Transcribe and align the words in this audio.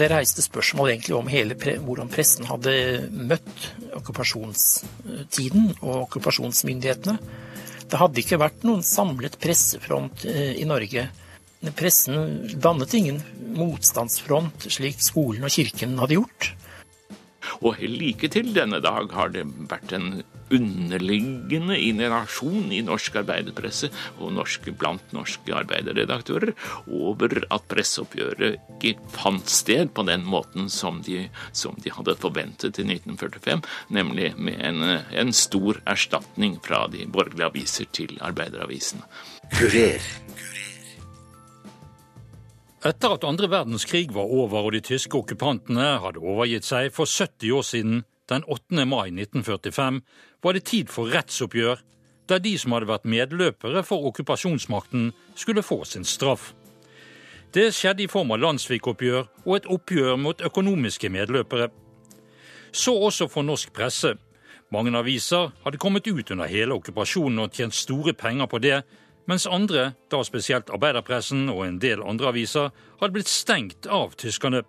det 0.00 0.08
reiste 0.10 0.42
spørsmål 0.44 0.94
egentlig 0.94 1.16
om 1.18 1.28
hele 1.30 1.56
hvordan 1.56 2.10
pressen 2.12 2.48
hadde 2.48 2.72
møtt 3.12 3.66
okkupasjonstiden 3.98 5.74
og 5.80 6.06
okkupasjonsmyndighetene. 6.06 7.18
Det 7.90 7.98
hadde 7.98 8.22
ikke 8.22 8.38
vært 8.40 8.64
noen 8.66 8.84
samlet 8.86 9.36
pressefront 9.42 10.24
eh, 10.30 10.54
i 10.62 10.66
Norge. 10.68 11.08
Pressen 11.76 12.46
dannet 12.62 12.94
ingen 12.96 13.18
motstandsfront 13.58 14.68
slik 14.70 15.02
skolen 15.04 15.44
og 15.44 15.52
kirken 15.52 15.98
hadde 16.00 16.16
gjort. 16.20 16.52
Og 17.60 17.82
like 17.82 18.30
til 18.32 18.54
denne 18.56 18.80
dag 18.80 19.10
har 19.12 19.32
det 19.34 19.44
vært 19.68 19.92
en 19.96 20.22
underliggende 20.50 21.76
inerasjon 21.78 22.72
i 22.74 22.80
norsk 22.86 23.20
arbeiderpresse 23.22 23.90
og 24.18 24.34
norske, 24.36 24.74
blant 24.76 25.14
norske 25.16 25.54
arbeiderredaktører 25.54 26.54
over 26.86 27.42
at 27.48 27.68
presseoppgjøret 27.70 28.58
ikke 28.80 29.12
fant 29.14 29.50
sted 29.50 29.92
på 29.94 30.04
den 30.08 30.24
måten 30.26 30.70
som 30.72 31.02
de, 31.06 31.28
som 31.52 31.78
de 31.84 31.92
hadde 31.94 32.16
forventet 32.20 32.80
i 32.82 32.86
1945, 32.86 33.62
nemlig 33.94 34.32
med 34.38 34.58
en, 34.66 34.82
en 35.10 35.32
stor 35.36 35.80
erstatning 35.88 36.58
fra 36.64 36.86
de 36.92 37.06
borgerlige 37.06 37.50
aviser 37.50 37.90
til 37.94 38.18
arbeideravisene. 38.20 39.06
Kurer. 39.54 40.04
Etter 42.80 43.12
at 43.12 43.24
andre 43.28 43.50
verdenskrig 43.52 44.06
var 44.16 44.30
over 44.32 44.70
og 44.70 44.72
de 44.72 44.80
tyske 44.80 45.18
okkupantene 45.18 45.98
hadde 46.00 46.22
overgitt 46.24 46.64
seg 46.64 46.88
for 46.96 47.04
70 47.04 47.52
år 47.52 47.66
siden, 47.66 47.98
den 48.30 48.44
8. 48.46 48.86
mai 48.86 49.10
1945, 49.10 50.00
var 50.42 50.56
det 50.56 50.64
tid 50.70 50.88
for 50.88 51.10
rettsoppgjør, 51.10 51.82
der 52.30 52.38
de 52.38 52.54
som 52.58 52.72
hadde 52.76 52.88
vært 52.90 53.08
medløpere 53.10 53.82
for 53.86 54.06
okkupasjonsmakten, 54.10 55.10
skulle 55.34 55.66
få 55.66 55.82
sin 55.84 56.06
straff. 56.06 56.52
Det 57.54 57.72
skjedde 57.74 58.04
i 58.04 58.10
form 58.10 58.30
av 58.30 58.38
landssvikoppgjør 58.44 59.24
og 59.44 59.54
et 59.56 59.66
oppgjør 59.66 60.18
mot 60.22 60.42
økonomiske 60.46 61.10
medløpere. 61.10 61.70
Så 62.70 62.94
også 62.94 63.26
for 63.28 63.42
norsk 63.42 63.72
presse. 63.74 64.14
Mange 64.70 64.94
aviser 64.94 65.50
hadde 65.64 65.80
kommet 65.82 66.06
ut 66.06 66.30
under 66.30 66.46
hele 66.46 66.76
okkupasjonen 66.78 67.42
og 67.42 67.56
tjent 67.58 67.74
store 67.74 68.14
penger 68.14 68.46
på 68.46 68.60
det, 68.62 68.84
mens 69.26 69.46
andre, 69.50 69.92
da 70.10 70.22
spesielt 70.26 70.70
arbeiderpressen 70.70 71.48
og 71.50 71.64
en 71.66 71.80
del 71.82 72.02
andre 72.06 72.30
aviser, 72.30 72.70
hadde 73.00 73.14
blitt 73.14 73.30
stengt 73.30 73.86
av 73.90 74.14
tyskerne. 74.18 74.62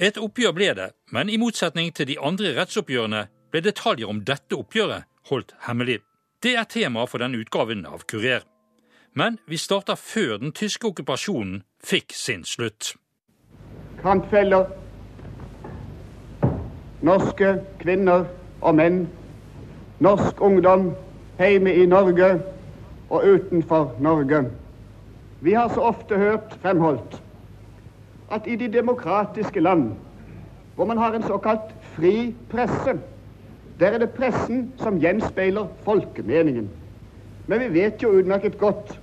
Et 0.00 0.16
oppgjør 0.16 0.54
ble 0.56 0.70
det, 0.72 0.86
men 1.12 1.28
i 1.28 1.36
motsetning 1.36 1.90
til 1.92 2.06
de 2.08 2.14
andre 2.24 2.54
rettsoppgjørene 2.56 3.26
ble 3.52 3.60
detaljer 3.60 4.08
om 4.08 4.22
dette 4.24 4.56
oppgjøret 4.56 5.04
holdt 5.28 5.52
hemmelig. 5.66 5.98
Det 6.40 6.54
er 6.56 6.64
tema 6.64 7.04
for 7.04 7.20
denne 7.20 7.36
utgaven 7.42 7.84
av 7.84 8.06
Kurer. 8.08 8.46
Men 9.12 9.36
vi 9.44 9.60
starter 9.60 10.00
før 10.00 10.38
den 10.40 10.54
tyske 10.56 10.88
okkupasjonen 10.88 11.60
fikk 11.84 12.16
sin 12.16 12.46
slutt. 12.48 12.94
Kampfeller, 14.00 14.72
norske 17.04 17.58
kvinner 17.84 18.24
og 18.64 18.80
menn, 18.80 19.02
norsk 20.00 20.40
ungdom 20.40 20.94
hjemme 21.36 21.76
i 21.76 21.84
Norge 21.84 22.38
og 23.10 23.26
utenfor 23.34 23.98
Norge. 24.00 24.46
Vi 25.44 25.52
har 25.60 25.68
så 25.74 25.90
ofte 25.92 26.16
hørt 26.16 26.56
fremholdt 26.64 27.20
at 28.30 28.46
i 28.46 28.56
de 28.56 28.68
demokratiske 28.72 29.60
land, 29.60 29.92
hvor 30.74 30.84
man 30.84 30.98
har 30.98 31.12
en 31.12 31.22
såkalt 31.22 31.74
fri 31.82 32.34
presse, 32.50 32.98
der 33.80 33.86
er 33.86 33.98
det 33.98 34.10
pressen 34.10 34.72
som 34.76 35.00
gjenspeiler 35.00 35.66
folkemeningen. 35.84 36.70
Men 37.46 37.60
vi 37.60 37.68
vet 37.80 38.02
jo 38.02 38.12
utmerket 38.18 38.58
godt 38.58 39.00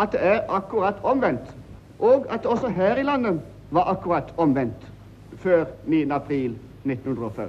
at 0.00 0.12
det 0.12 0.20
er 0.22 0.40
akkurat 0.48 0.94
omvendt, 1.02 1.56
og 1.98 2.26
at 2.30 2.42
det 2.42 2.50
også 2.50 2.68
her 2.68 2.96
i 2.96 3.02
landet 3.02 3.40
var 3.70 3.84
akkurat 3.90 4.34
omvendt 4.36 4.92
før 5.36 5.64
9. 5.86 6.02
april 6.10 6.56
1940. 6.84 7.48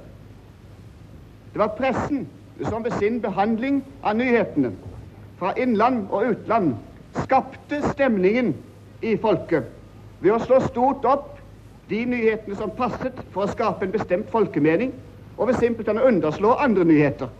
Det 1.52 1.58
var 1.58 1.74
pressen 1.78 2.28
som 2.68 2.84
ved 2.84 2.90
sin 2.98 3.20
behandling 3.20 3.84
av 4.02 4.16
nyhetene 4.16 4.72
fra 5.38 5.52
innland 5.56 6.06
og 6.10 6.30
utland 6.30 6.74
skapte 7.22 7.82
stemningen 7.92 8.54
i 9.02 9.16
folket 9.16 9.64
ved 10.20 10.34
å 10.34 10.40
slå 10.42 10.60
stort 10.66 11.04
opp 11.08 11.34
de 11.88 12.04
nyhetene 12.06 12.56
som 12.58 12.72
passet 12.76 13.16
for 13.32 13.44
å 13.44 13.52
skape 13.52 13.86
en 13.86 13.94
bestemt 13.94 14.30
folkemening, 14.32 14.92
og 15.38 15.48
ved 15.48 15.60
simpelthen 15.60 16.00
å 16.00 16.08
underslå 16.08 16.56
andre 16.58 16.84
nyheter. 16.84 17.30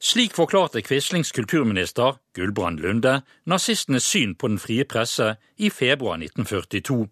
Slik 0.00 0.32
forklarte 0.32 0.80
Quislings 0.80 1.28
kulturminister 1.36 2.16
Gulbrand 2.32 2.80
Lunde 2.80 3.18
nazistenes 3.44 4.06
syn 4.08 4.32
på 4.34 4.48
den 4.48 4.58
frie 4.58 4.86
presse 4.88 5.34
i 5.60 5.68
februar 5.68 6.16
1942. 6.16 7.04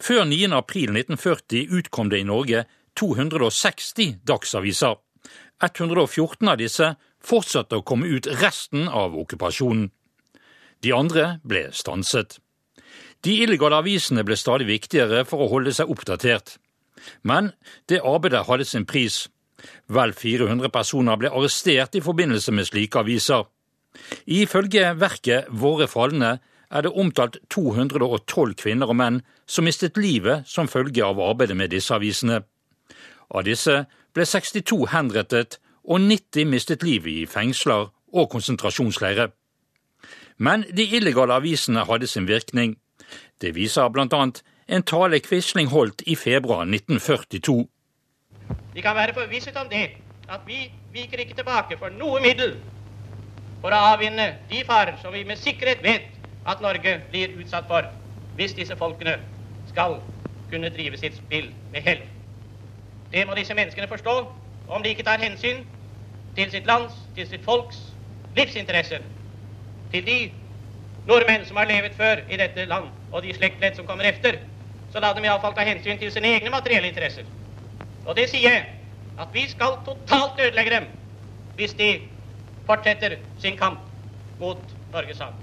Før 0.00 0.24
9. 0.24 0.48
april 0.56 0.96
1940 0.96 1.76
utkom 1.76 2.08
det 2.08 2.22
i 2.22 2.28
Norge 2.28 2.64
260 2.96 4.16
dagsaviser. 4.24 4.96
114 5.60 6.48
av 6.48 6.56
disse 6.56 6.94
fortsatte 7.20 7.76
å 7.76 7.84
komme 7.84 8.08
ut 8.08 8.28
resten 8.40 8.88
av 8.88 9.16
okkupasjonen. 9.20 9.90
De 10.80 10.92
andre 10.96 11.36
ble 11.44 11.68
stanset. 11.72 12.38
De 13.24 13.34
illegale 13.42 13.80
avisene 13.80 14.24
ble 14.26 14.36
stadig 14.36 14.68
viktigere 14.68 15.24
for 15.28 15.44
å 15.44 15.50
holde 15.50 15.72
seg 15.74 15.90
oppdatert. 15.90 16.56
Men 17.22 17.52
det 17.88 18.02
arbeidet 18.04 18.46
hadde 18.46 18.64
sin 18.64 18.86
pris. 18.86 19.26
Vel 19.88 20.12
400 20.12 20.70
personer 20.72 21.16
ble 21.20 21.30
arrestert 21.30 21.96
i 21.96 22.04
forbindelse 22.04 22.52
med 22.52 22.68
slike 22.68 23.00
aviser. 23.00 23.46
Ifølge 24.26 24.92
verket 25.00 25.48
Våre 25.48 25.88
falne 25.88 26.36
er 26.70 26.82
det 26.82 26.92
omtalt 26.92 27.38
212 27.54 28.54
kvinner 28.60 28.90
og 28.90 28.98
menn 28.98 29.20
som 29.46 29.64
mistet 29.64 29.96
livet 29.96 30.46
som 30.50 30.68
følge 30.68 31.04
av 31.04 31.20
arbeidet 31.22 31.56
med 31.56 31.70
disse 31.70 31.94
avisene. 31.94 32.42
Av 33.30 33.44
disse 33.46 33.84
ble 34.14 34.26
62 34.26 34.86
henrettet 34.92 35.58
og 35.86 36.02
90 36.02 36.50
mistet 36.50 36.82
livet 36.82 37.12
i 37.12 37.26
fengsler 37.30 37.88
og 38.12 38.30
konsentrasjonsleirer. 38.32 39.30
Men 40.38 40.66
de 40.76 40.84
illegale 40.98 41.38
avisene 41.38 41.86
hadde 41.88 42.06
sin 42.10 42.26
virkning. 42.28 42.76
Det 43.40 43.54
viser 43.54 43.88
bl.a. 43.88 44.22
en 44.66 44.82
tale 44.82 45.20
Quisling 45.20 45.68
holdt 45.70 46.02
i 46.06 46.16
februar 46.16 46.64
1942. 46.64 47.66
Vi 48.74 48.82
kan 48.84 48.96
være 48.96 49.14
forvisset 49.14 49.56
om 49.56 49.68
det, 49.68 49.90
at 50.28 50.40
vi 50.46 50.72
viker 50.92 51.18
ikke 51.18 51.34
tilbake 51.34 51.78
for 51.78 51.92
noe 51.94 52.20
middel 52.20 52.56
for 53.60 53.72
å 53.72 53.84
avvinne 53.94 54.26
de 54.50 54.64
farer 54.66 54.98
som 55.02 55.14
vi 55.14 55.24
med 55.24 55.38
sikkerhet 55.40 55.82
vet 55.84 56.10
at 56.46 56.60
Norge 56.62 56.98
blir 57.10 57.32
utsatt 57.40 57.66
for 57.70 57.88
hvis 58.36 58.54
disse 58.54 58.76
folkene 58.76 59.16
skal 59.70 60.00
kunne 60.50 60.70
drive 60.70 60.98
sitt 61.00 61.16
spill 61.16 61.48
med 61.72 61.82
hell. 61.82 62.02
Det 63.12 63.24
må 63.26 63.34
disse 63.34 63.54
menneskene 63.54 63.88
forstå 63.88 64.16
om 64.68 64.82
de 64.82 64.92
ikke 64.92 65.06
tar 65.06 65.22
hensyn 65.22 65.64
til 66.36 66.50
sitt 66.50 66.66
lands, 66.66 66.94
til 67.14 67.26
sitt 67.26 67.44
folks 67.44 67.78
livsinteresser. 68.36 69.02
Til 69.90 70.06
de 70.06 70.18
nordmenn 71.06 71.46
som 71.46 71.56
har 71.56 71.68
levet 71.70 71.94
før 71.96 72.22
i 72.30 72.38
dette 72.40 72.66
land, 72.66 72.90
og 73.12 73.22
de 73.22 73.34
slektledd 73.34 73.76
som 73.76 73.86
kommer 73.86 74.04
efter. 74.04 74.40
Så 74.92 75.00
la 75.00 75.12
dem 75.14 75.24
iallfall 75.24 75.54
ta 75.54 75.64
hensyn 75.66 75.98
til 75.98 76.12
sine 76.12 76.34
egne 76.36 76.50
materielle 76.50 76.88
interesser. 76.88 77.26
Og 78.06 78.16
det 78.16 78.28
sier 78.30 78.50
jeg, 78.50 78.64
at 79.18 79.28
vi 79.34 79.46
skal 79.48 79.80
totalt 79.86 80.40
ødelegge 80.40 80.70
dem 80.70 80.88
hvis 81.56 81.74
de 81.74 81.90
fortsetter 82.66 83.16
sin 83.40 83.56
kamp 83.56 83.80
mot 84.40 84.60
Norges 84.92 85.16
sak. 85.16 85.34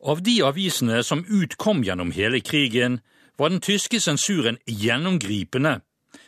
Av 0.00 0.22
de 0.24 0.38
avisene 0.44 1.02
som 1.04 1.24
utkom 1.28 1.82
gjennom 1.84 2.12
hele 2.16 2.40
krigen, 2.40 3.00
var 3.36 3.50
den 3.52 3.60
tyske 3.60 4.00
sensuren 4.00 4.58
gjennomgripende. 4.66 5.80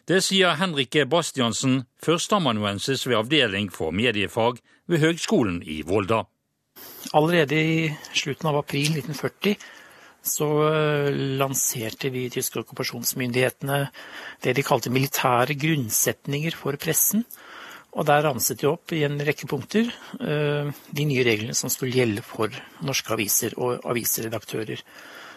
Det 0.08 0.22
sier 0.24 0.56
Henrike 0.58 1.06
Bastiansen, 1.06 1.84
førsteamanuensis 2.02 3.06
ved 3.06 3.16
Avdeling 3.16 3.70
for 3.72 3.90
mediefag 3.90 4.58
ved 4.88 4.98
Høgskolen 4.98 5.62
i 5.62 5.82
Volda. 5.86 6.24
Allerede 7.12 7.58
i 7.60 7.78
slutten 8.16 8.48
av 8.48 8.56
april 8.62 8.94
1940 8.94 9.56
så 10.22 10.48
eh, 10.70 11.08
lanserte 11.40 12.12
vi 12.14 12.28
tyske 12.30 12.60
okkupasjonsmyndighetene 12.62 13.78
det 14.44 14.54
de 14.56 14.64
kalte 14.64 14.92
militære 14.94 15.56
grunnsetninger 15.58 16.54
for 16.56 16.78
pressen. 16.80 17.24
Og 17.92 18.06
der 18.08 18.22
ramset 18.24 18.62
de 18.62 18.70
opp 18.70 18.94
i 18.96 19.02
en 19.04 19.18
rekke 19.20 19.48
punkter 19.50 19.90
eh, 20.22 20.70
de 20.70 21.08
nye 21.08 21.26
reglene 21.26 21.56
som 21.58 21.72
skulle 21.72 21.98
gjelde 21.98 22.24
for 22.24 22.54
norske 22.86 23.12
aviser 23.12 23.58
og 23.58 23.82
avisredaktører. 23.92 24.80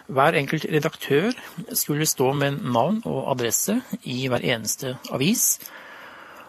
Hver 0.06 0.38
enkelt 0.38 0.68
redaktør 0.70 1.34
skulle 1.74 2.06
stå 2.06 2.30
med 2.38 2.62
navn 2.62 3.02
og 3.10 3.26
adresse 3.34 3.80
i 4.06 4.28
hver 4.30 4.44
eneste 4.46 4.94
avis, 5.10 5.58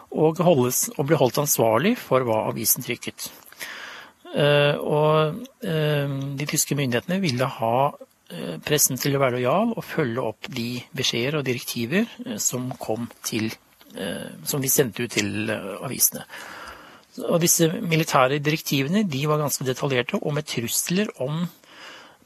og, 0.08 0.38
holdes, 0.40 0.86
og 0.96 1.10
ble 1.10 1.18
holdt 1.20 1.42
ansvarlig 1.42 1.98
for 2.00 2.24
hva 2.24 2.46
avisen 2.48 2.86
trykket. 2.86 3.26
Eh, 4.36 4.76
og 4.76 5.40
eh, 5.64 6.14
de 6.36 6.46
tyske 6.48 6.76
myndighetene 6.76 7.20
ville 7.22 7.48
ha 7.58 7.74
eh, 7.88 8.56
pressen 8.64 9.00
til 9.00 9.16
å 9.16 9.22
være 9.22 9.38
lojal 9.38 9.72
og 9.72 9.86
følge 9.86 10.24
opp 10.30 10.50
de 10.52 10.70
beskjeder 10.96 11.40
og 11.40 11.46
direktiver 11.48 12.08
som, 12.42 12.68
til, 13.24 13.48
som 14.44 14.64
de 14.64 14.72
sendte 14.72 15.06
ut 15.06 15.14
til 15.16 15.48
avisene. 15.50 16.26
Og 17.26 17.40
disse 17.42 17.66
militære 17.82 18.38
direktivene 18.44 19.02
de 19.08 19.24
var 19.26 19.40
ganske 19.40 19.64
detaljerte, 19.66 20.20
og 20.20 20.36
med 20.36 20.46
trusler 20.46 21.08
om 21.24 21.48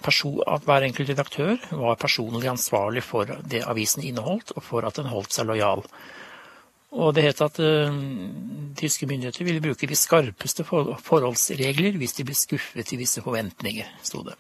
at 0.02 0.64
hver 0.66 0.82
enkelt 0.82 1.12
redaktør 1.12 1.54
var 1.78 2.00
personlig 2.00 2.50
ansvarlig 2.50 3.04
for 3.06 3.30
det 3.46 3.62
avisen 3.62 4.02
inneholdt, 4.02 4.50
og 4.56 4.66
for 4.66 4.84
at 4.84 4.98
den 4.98 5.08
holdt 5.08 5.32
seg 5.32 5.46
lojal. 5.46 5.84
Og 6.92 7.14
det 7.16 7.24
het 7.24 7.40
at 7.40 7.56
uh, 7.62 7.94
tyske 8.76 9.06
myndigheter 9.08 9.46
ville 9.48 9.62
bruke 9.64 9.88
de 9.88 9.96
skarpeste 9.96 10.64
forholdsregler 10.66 11.96
hvis 11.96 12.18
de 12.18 12.26
ble 12.28 12.36
skuffet 12.36 12.92
i 12.92 12.98
visse 13.00 13.22
forventninger, 13.24 13.88
sto 14.04 14.20
det. 14.26 14.36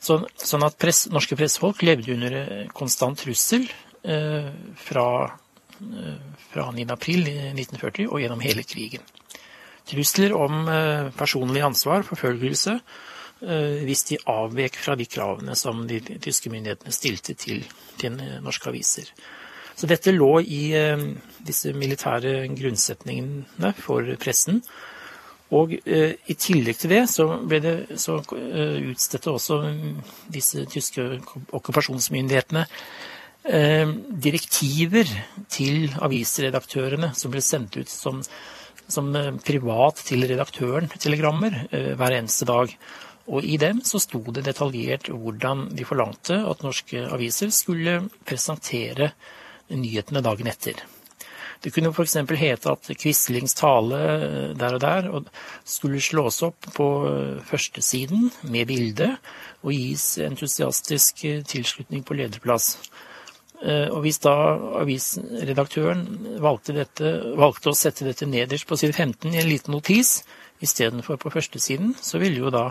Så, 0.00 0.22
sånn 0.40 0.64
at 0.64 0.78
press, 0.80 1.04
norske 1.12 1.36
pressefolk 1.36 1.84
levde 1.84 2.16
under 2.16 2.38
konstant 2.76 3.20
trussel 3.20 3.66
uh, 3.68 4.48
fra, 4.80 5.06
uh, 5.28 6.46
fra 6.54 6.70
9.4.1940 6.78 8.08
og 8.08 8.24
gjennom 8.24 8.44
hele 8.46 8.64
krigen. 8.64 9.04
Trusler 9.90 10.32
om 10.36 10.68
personlig 11.16 11.64
ansvar, 11.66 12.04
forfølgelse, 12.06 12.76
hvis 13.88 14.02
de 14.06 14.18
avvek 14.28 14.76
fra 14.78 14.94
de 14.94 15.06
kravene 15.08 15.56
som 15.58 15.80
de 15.88 15.98
tyske 16.22 16.52
myndighetene 16.52 16.94
stilte 16.94 17.34
til, 17.40 17.64
til 17.98 18.20
norske 18.44 18.68
aviser. 18.70 19.08
Så 19.80 19.88
dette 19.88 20.12
lå 20.12 20.34
i 20.44 20.62
eh, 20.76 21.02
disse 21.40 21.72
militære 21.72 22.50
grunnsetningene 22.52 23.70
for 23.80 24.04
pressen. 24.20 24.60
Og 25.56 25.72
eh, 25.80 26.18
i 26.28 26.36
tillegg 26.36 26.82
til 26.82 26.92
det 26.92 27.04
så 27.08 27.26
det 27.48 27.72
så 27.98 28.18
eh, 28.36 28.76
utstedte 28.92 29.32
også 29.32 29.62
disse 30.30 30.66
tyske 30.68 31.06
okkupasjonsmyndighetene 31.56 32.66
eh, 33.48 33.94
direktiver 34.28 35.10
til 35.50 35.88
avisredaktørene 35.96 37.14
som 37.16 37.32
ble 37.32 37.42
sendt 37.42 37.80
ut 37.80 37.90
som, 37.90 38.20
som 38.84 39.10
eh, 39.16 39.32
privat 39.42 40.04
til 40.06 40.28
redaktøren-telegrammer 40.28 41.62
eh, 41.72 41.92
hver 41.96 42.20
eneste 42.20 42.52
dag. 42.52 42.76
Og 43.32 43.48
i 43.48 43.56
dem 43.62 43.80
så 43.86 43.98
sto 44.02 44.20
det 44.28 44.44
detaljert 44.44 45.08
hvordan 45.08 45.70
de 45.72 45.88
forlangte 45.88 46.36
at 46.44 46.68
norske 46.68 47.08
aviser 47.08 47.48
skulle 47.54 48.02
presentere 48.28 49.14
nyhetene 49.70 50.22
dagen 50.24 50.50
etter. 50.50 50.82
Det 51.60 51.72
kunne 51.74 51.92
f.eks. 51.92 52.16
hete 52.40 52.72
at 52.72 52.88
Quislings 52.96 53.54
tale 53.58 53.98
eh, 54.00 54.52
der 54.56 54.76
og 54.76 54.80
der 54.80 55.10
skulle 55.68 56.00
slås 56.00 56.40
opp 56.46 56.70
på 56.76 56.88
eh, 57.10 57.36
førstesiden 57.44 58.30
med 58.48 58.70
bilde 58.70 59.10
og 59.60 59.74
gis 59.76 60.14
entusiastisk 60.24 61.24
eh, 61.28 61.44
tilslutning 61.44 62.04
på 62.04 62.16
lederplass. 62.16 62.76
Og 63.60 63.98
hvis 64.00 64.16
da 64.24 64.32
avisredaktøren 64.80 66.06
valgte, 66.40 66.72
dette, 66.72 67.10
valgte 67.36 67.68
å 67.68 67.76
sette 67.76 68.06
dette 68.06 68.24
nederst 68.24 68.64
på 68.64 68.78
side 68.80 68.96
15 68.96 69.34
i 69.34 69.42
en 69.42 69.50
liten 69.50 69.74
notis 69.76 70.22
istedenfor 70.64 71.18
på 71.20 71.28
førstesiden, 71.34 71.92
så 72.00 72.16
ville 72.22 72.40
jo 72.40 72.48
da 72.54 72.70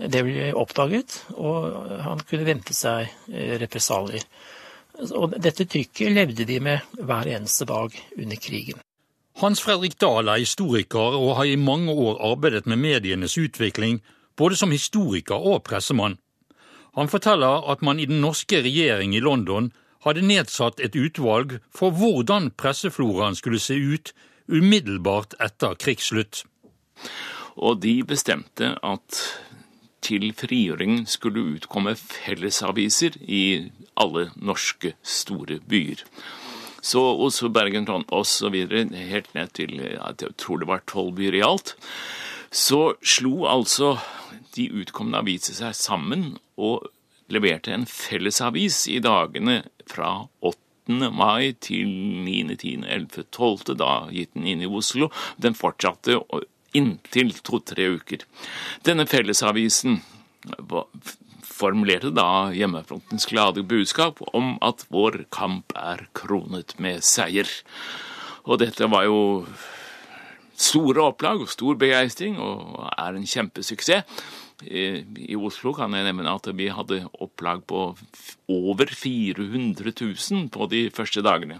det 0.00 0.22
bli 0.24 0.46
oppdaget, 0.56 1.18
og 1.36 1.76
han 2.06 2.24
kunne 2.24 2.48
vente 2.48 2.72
seg 2.72 3.12
represalier. 3.60 4.24
Og 4.94 5.34
dette 5.42 5.66
trykket 5.66 6.12
levde 6.14 6.46
de 6.46 6.60
med 6.62 6.98
hver 7.02 7.28
eneste 7.36 7.66
dag 7.66 7.94
under 8.16 8.38
krigen. 8.40 8.78
Hans 9.42 9.62
Fredrik 9.62 9.96
Dahl 9.98 10.28
er 10.30 10.38
historiker 10.38 11.16
og 11.18 11.36
har 11.40 11.48
i 11.50 11.58
mange 11.58 11.92
år 11.92 12.20
arbeidet 12.22 12.68
med 12.70 12.78
medienes 12.78 13.34
utvikling, 13.38 13.98
både 14.36 14.56
som 14.56 14.70
historiker 14.70 15.34
og 15.34 15.64
pressemann. 15.66 16.18
Han 16.94 17.10
forteller 17.10 17.66
at 17.70 17.82
man 17.82 17.98
i 17.98 18.06
den 18.06 18.20
norske 18.22 18.62
regjering 18.62 19.14
i 19.14 19.22
London 19.22 19.72
hadde 20.06 20.22
nedsatt 20.22 20.78
et 20.80 20.94
utvalg 20.94 21.58
for 21.74 21.90
hvordan 21.90 22.52
pressefloraen 22.54 23.34
skulle 23.34 23.58
se 23.58 23.74
ut 23.74 24.12
umiddelbart 24.46 25.34
etter 25.42 25.74
krigsslutt. 25.80 26.44
Og 27.56 27.80
de 27.82 28.02
bestemte 28.06 28.76
at 28.82 29.20
til 30.04 30.30
frigjøringen 30.36 31.06
skulle 31.10 31.44
utkomme 31.56 31.96
fellesaviser 31.98 33.16
i 33.24 33.44
alle 34.00 34.28
norske 34.36 34.94
store 35.02 35.60
byer. 35.68 36.04
Så 36.84 37.00
Oslo, 37.00 37.48
Bergen, 37.48 37.86
Trondheim 37.88 38.10
osv., 38.12 38.54
helt 38.54 39.30
ned 39.34 39.54
til 39.56 39.78
jeg 39.80 40.34
tror 40.36 40.60
det 40.60 40.68
var 40.68 40.84
tolv 40.90 41.14
byer 41.16 41.38
i 41.38 41.46
alt. 41.46 41.74
Så 42.52 42.94
slo 43.00 43.46
altså 43.48 43.96
de 44.54 44.68
utkomne 44.82 45.18
aviser 45.18 45.56
seg 45.56 45.74
sammen 45.74 46.34
og 46.60 46.84
leverte 47.32 47.72
en 47.74 47.86
fellesavis 47.88 48.84
i 48.92 49.00
dagene 49.02 49.62
fra 49.90 50.26
8. 50.44 51.08
mai 51.10 51.54
til 51.64 51.88
9., 51.88 52.56
10., 52.60 52.74
11., 52.84 53.24
12., 53.32 53.74
da 53.80 53.92
gitt 54.12 54.34
den 54.36 54.46
inn 54.52 54.62
i 54.62 54.68
Oslo. 54.68 55.08
Den 55.40 55.56
fortsatte 55.56 56.20
inntil 56.74 57.32
to-tre 57.46 57.88
uker. 57.98 58.24
Denne 58.86 59.06
fellesavisen 59.08 60.00
formulerte 61.54 62.10
da 62.14 62.50
hjemmefrontens 62.54 63.28
glade 63.30 63.62
budskap 63.66 64.20
om 64.34 64.56
at 64.64 64.86
vår 64.92 65.24
kamp 65.34 65.74
er 65.78 66.06
kronet 66.16 66.76
med 66.82 67.04
seier. 67.06 67.48
Og 68.44 68.60
dette 68.60 68.90
var 68.90 69.06
jo 69.06 69.20
store 70.54 71.08
opplag 71.10 71.42
og 71.42 71.50
stor 71.50 71.78
begeistring, 71.78 72.36
og 72.38 72.88
er 72.90 73.14
en 73.14 73.26
kjempesuksess. 73.26 74.06
I 74.64 75.34
Oslo 75.34 75.74
kan 75.76 75.92
jeg 75.92 76.06
nevne 76.06 76.30
at 76.30 76.46
vi 76.56 76.68
hadde 76.72 77.02
opplag 77.20 77.64
på 77.68 77.88
over 78.48 78.86
400 78.86 79.92
000 79.92 80.48
på 80.54 80.68
de 80.70 80.86
første 80.94 81.24
dagene 81.26 81.58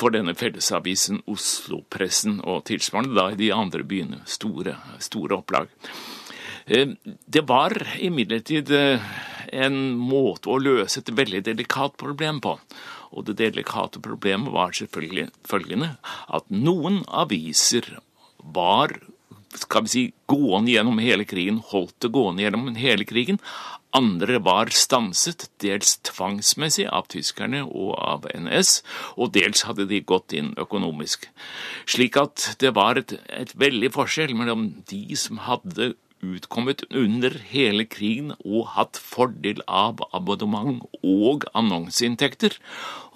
for 0.00 0.14
denne 0.14 0.34
fellesavisen 0.36 1.22
Oslo-pressen, 1.30 2.40
og 2.44 2.66
tilsvarende 2.68 3.16
da 3.16 3.30
i 3.32 3.40
de 3.40 3.52
andre 3.54 3.84
byene. 3.86 4.22
Store, 4.28 4.76
store 5.02 5.40
opplag. 5.40 5.72
Eh, 6.66 6.96
det 7.04 7.44
var 7.48 7.76
imidlertid 8.02 8.72
eh, 8.74 9.02
en 9.52 9.80
måte 9.96 10.50
å 10.50 10.60
løse 10.60 11.00
et 11.00 11.12
veldig 11.14 11.44
delikat 11.46 11.96
problem 12.00 12.42
på. 12.44 12.56
Og 13.16 13.28
det 13.28 13.38
delikate 13.38 14.02
problemet 14.02 14.52
var 14.52 14.74
selvfølgelig 14.76 15.30
følgende 15.46 15.94
at 16.26 16.48
noen 16.50 17.04
aviser 17.06 17.96
var 18.42 18.98
skal 19.56 19.86
vi 19.86 19.88
si, 19.88 20.02
gående 20.28 20.74
gjennom 20.74 20.98
hele 21.00 21.24
krigen, 21.24 21.62
holdt 21.70 21.94
det 22.04 22.10
gående 22.12 22.44
gjennom 22.44 22.74
hele 22.76 23.06
krigen. 23.08 23.38
Andre 23.96 24.38
var 24.44 24.72
stanset, 24.74 25.46
dels 25.62 25.96
tvangsmessig 26.04 26.86
av 26.92 27.08
tyskerne 27.12 27.62
og 27.64 27.94
av 27.96 28.26
NS, 28.34 28.80
og 29.16 29.32
dels 29.36 29.64
hadde 29.68 29.88
de 29.88 30.02
gått 30.04 30.34
inn 30.36 30.52
økonomisk. 30.60 31.28
Slik 31.88 32.18
at 32.20 32.50
det 32.60 32.74
var 32.76 33.00
et, 33.00 33.16
et 33.32 33.54
veldig 33.56 33.92
forskjell 33.96 34.36
mellom 34.36 34.68
de 34.90 35.04
som 35.16 35.40
hadde 35.46 35.94
utkommet 36.34 36.82
under 36.90 37.34
hele 37.50 37.86
krigen 37.88 38.34
og 38.42 38.72
hatt 38.74 38.98
fordel 39.00 39.62
av 39.66 40.02
abonnement 40.16 40.82
og 41.02 41.46
annonseinntekter, 41.56 42.58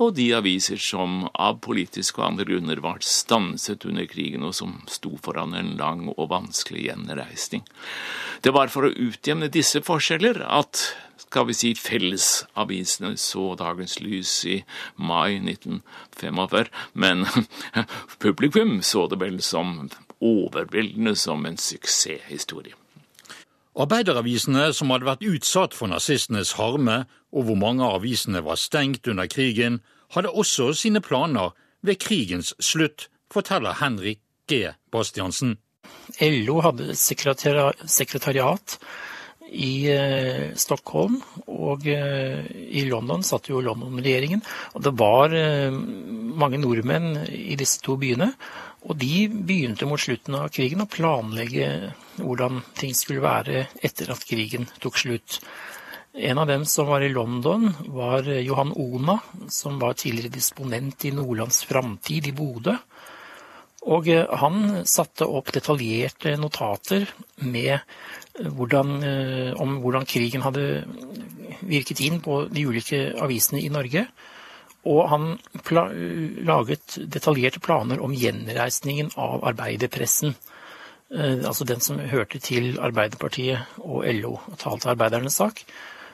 og 0.00 0.14
de 0.16 0.30
aviser 0.36 0.80
som 0.80 1.26
av 1.34 1.60
politiske 1.66 2.22
og 2.22 2.30
andre 2.30 2.48
grunner 2.48 2.80
var 2.84 3.02
stanset 3.04 3.84
under 3.88 4.08
krigen, 4.10 4.46
og 4.46 4.56
som 4.56 4.80
sto 4.88 5.16
foran 5.22 5.56
en 5.58 5.74
lang 5.80 6.06
og 6.16 6.30
vanskelig 6.32 6.88
gjenreisning. 6.88 7.66
Det 8.44 8.54
var 8.56 8.72
for 8.72 8.88
å 8.88 8.94
utjevne 8.94 9.50
disse 9.52 9.82
forskjeller 9.84 10.44
at 10.46 10.90
skal 11.30 11.46
vi 11.46 11.54
si 11.54 11.68
fellesavisene 11.78 13.12
så 13.20 13.52
dagens 13.58 14.00
lys 14.02 14.32
i 14.50 14.56
mai 14.98 15.38
1945, 15.38 16.70
men 16.98 17.26
publikum 18.24 18.80
så 18.82 19.06
det 19.10 19.20
vel 19.22 19.38
som 19.44 19.90
overveldende 20.18 21.14
som 21.16 21.46
en 21.46 21.60
suksesshistorie. 21.60 22.79
Arbeideravisene 23.78 24.72
som 24.74 24.90
hadde 24.90 25.06
vært 25.06 25.26
utsatt 25.26 25.76
for 25.78 25.90
nazistenes 25.92 26.56
harme, 26.58 27.04
og 27.30 27.46
hvor 27.46 27.58
mange 27.58 27.86
av 27.86 28.00
avisene 28.00 28.42
var 28.42 28.58
stengt 28.58 29.06
under 29.08 29.30
krigen, 29.30 29.78
hadde 30.14 30.32
også 30.34 30.72
sine 30.74 31.00
planer 31.00 31.54
ved 31.86 32.00
krigens 32.02 32.54
slutt, 32.58 33.08
forteller 33.30 33.78
Henrik 33.78 34.18
G. 34.50 34.72
Bastiansen. 34.90 35.58
LO 36.18 36.58
hadde 36.64 36.96
sekretariat 36.98 38.76
i 39.50 39.86
eh, 39.90 40.50
Stockholm, 40.58 41.20
og 41.50 41.86
eh, 41.90 42.42
i 42.70 42.84
London 42.90 43.22
satt 43.26 43.50
jo 43.50 43.62
London-regjeringen. 43.62 44.42
Og 44.74 44.84
det 44.86 44.94
var 44.98 45.34
eh, 45.34 45.70
mange 45.70 46.60
nordmenn 46.62 47.24
i 47.26 47.58
disse 47.58 47.82
to 47.86 47.96
byene. 48.00 48.32
Og 48.86 48.96
de 48.98 49.26
begynte 49.30 49.86
mot 49.86 50.00
slutten 50.00 50.38
av 50.38 50.50
krigen 50.54 50.82
å 50.82 50.90
planlegge 50.90 51.90
hvordan 52.22 52.62
ting 52.78 52.94
skulle 52.96 53.24
være 53.24 53.66
etter 53.82 54.12
at 54.12 54.24
krigen 54.28 54.68
tok 54.82 54.98
slutt. 55.00 55.40
En 56.12 56.38
av 56.42 56.48
dem 56.50 56.64
som 56.66 56.88
var 56.90 57.04
i 57.06 57.12
London, 57.12 57.68
var 57.86 58.26
Johan 58.26 58.72
Ona, 58.74 59.20
som 59.48 59.78
var 59.78 59.94
tidligere 59.94 60.34
disponent 60.34 61.04
i 61.06 61.12
Nordlands 61.14 61.62
Framtid 61.64 62.26
i 62.26 62.34
Bodø. 62.34 62.74
Og 63.88 64.08
eh, 64.12 64.26
han 64.42 64.82
satte 64.88 65.28
opp 65.28 65.52
detaljerte 65.54 66.34
notater 66.40 67.06
eh, 67.06 67.80
hvordan, 68.40 68.90
eh, 69.02 69.52
om 69.60 69.78
hvordan 69.80 70.08
krigen 70.08 70.44
hadde 70.44 70.66
virket 71.64 72.02
inn 72.04 72.20
på 72.24 72.42
de 72.52 72.66
ulike 72.68 73.00
avisene 73.20 73.62
i 73.62 73.72
Norge. 73.72 74.04
Og 74.90 75.00
han 75.12 75.24
laget 76.48 76.96
detaljerte 77.12 77.60
planer 77.60 78.00
om 78.00 78.14
gjenreisningen 78.16 79.10
av 79.20 79.44
arbeiderpressen. 79.50 80.32
Eh, 81.10 81.40
altså 81.44 81.66
den 81.66 81.80
som 81.82 81.98
hørte 81.98 82.38
til 82.38 82.76
Arbeiderpartiet 82.78 83.80
og 83.82 84.04
LO 84.14 84.36
og 84.38 84.58
talte 84.58 84.92
arbeidernes 84.92 85.40
sak. 85.42 85.64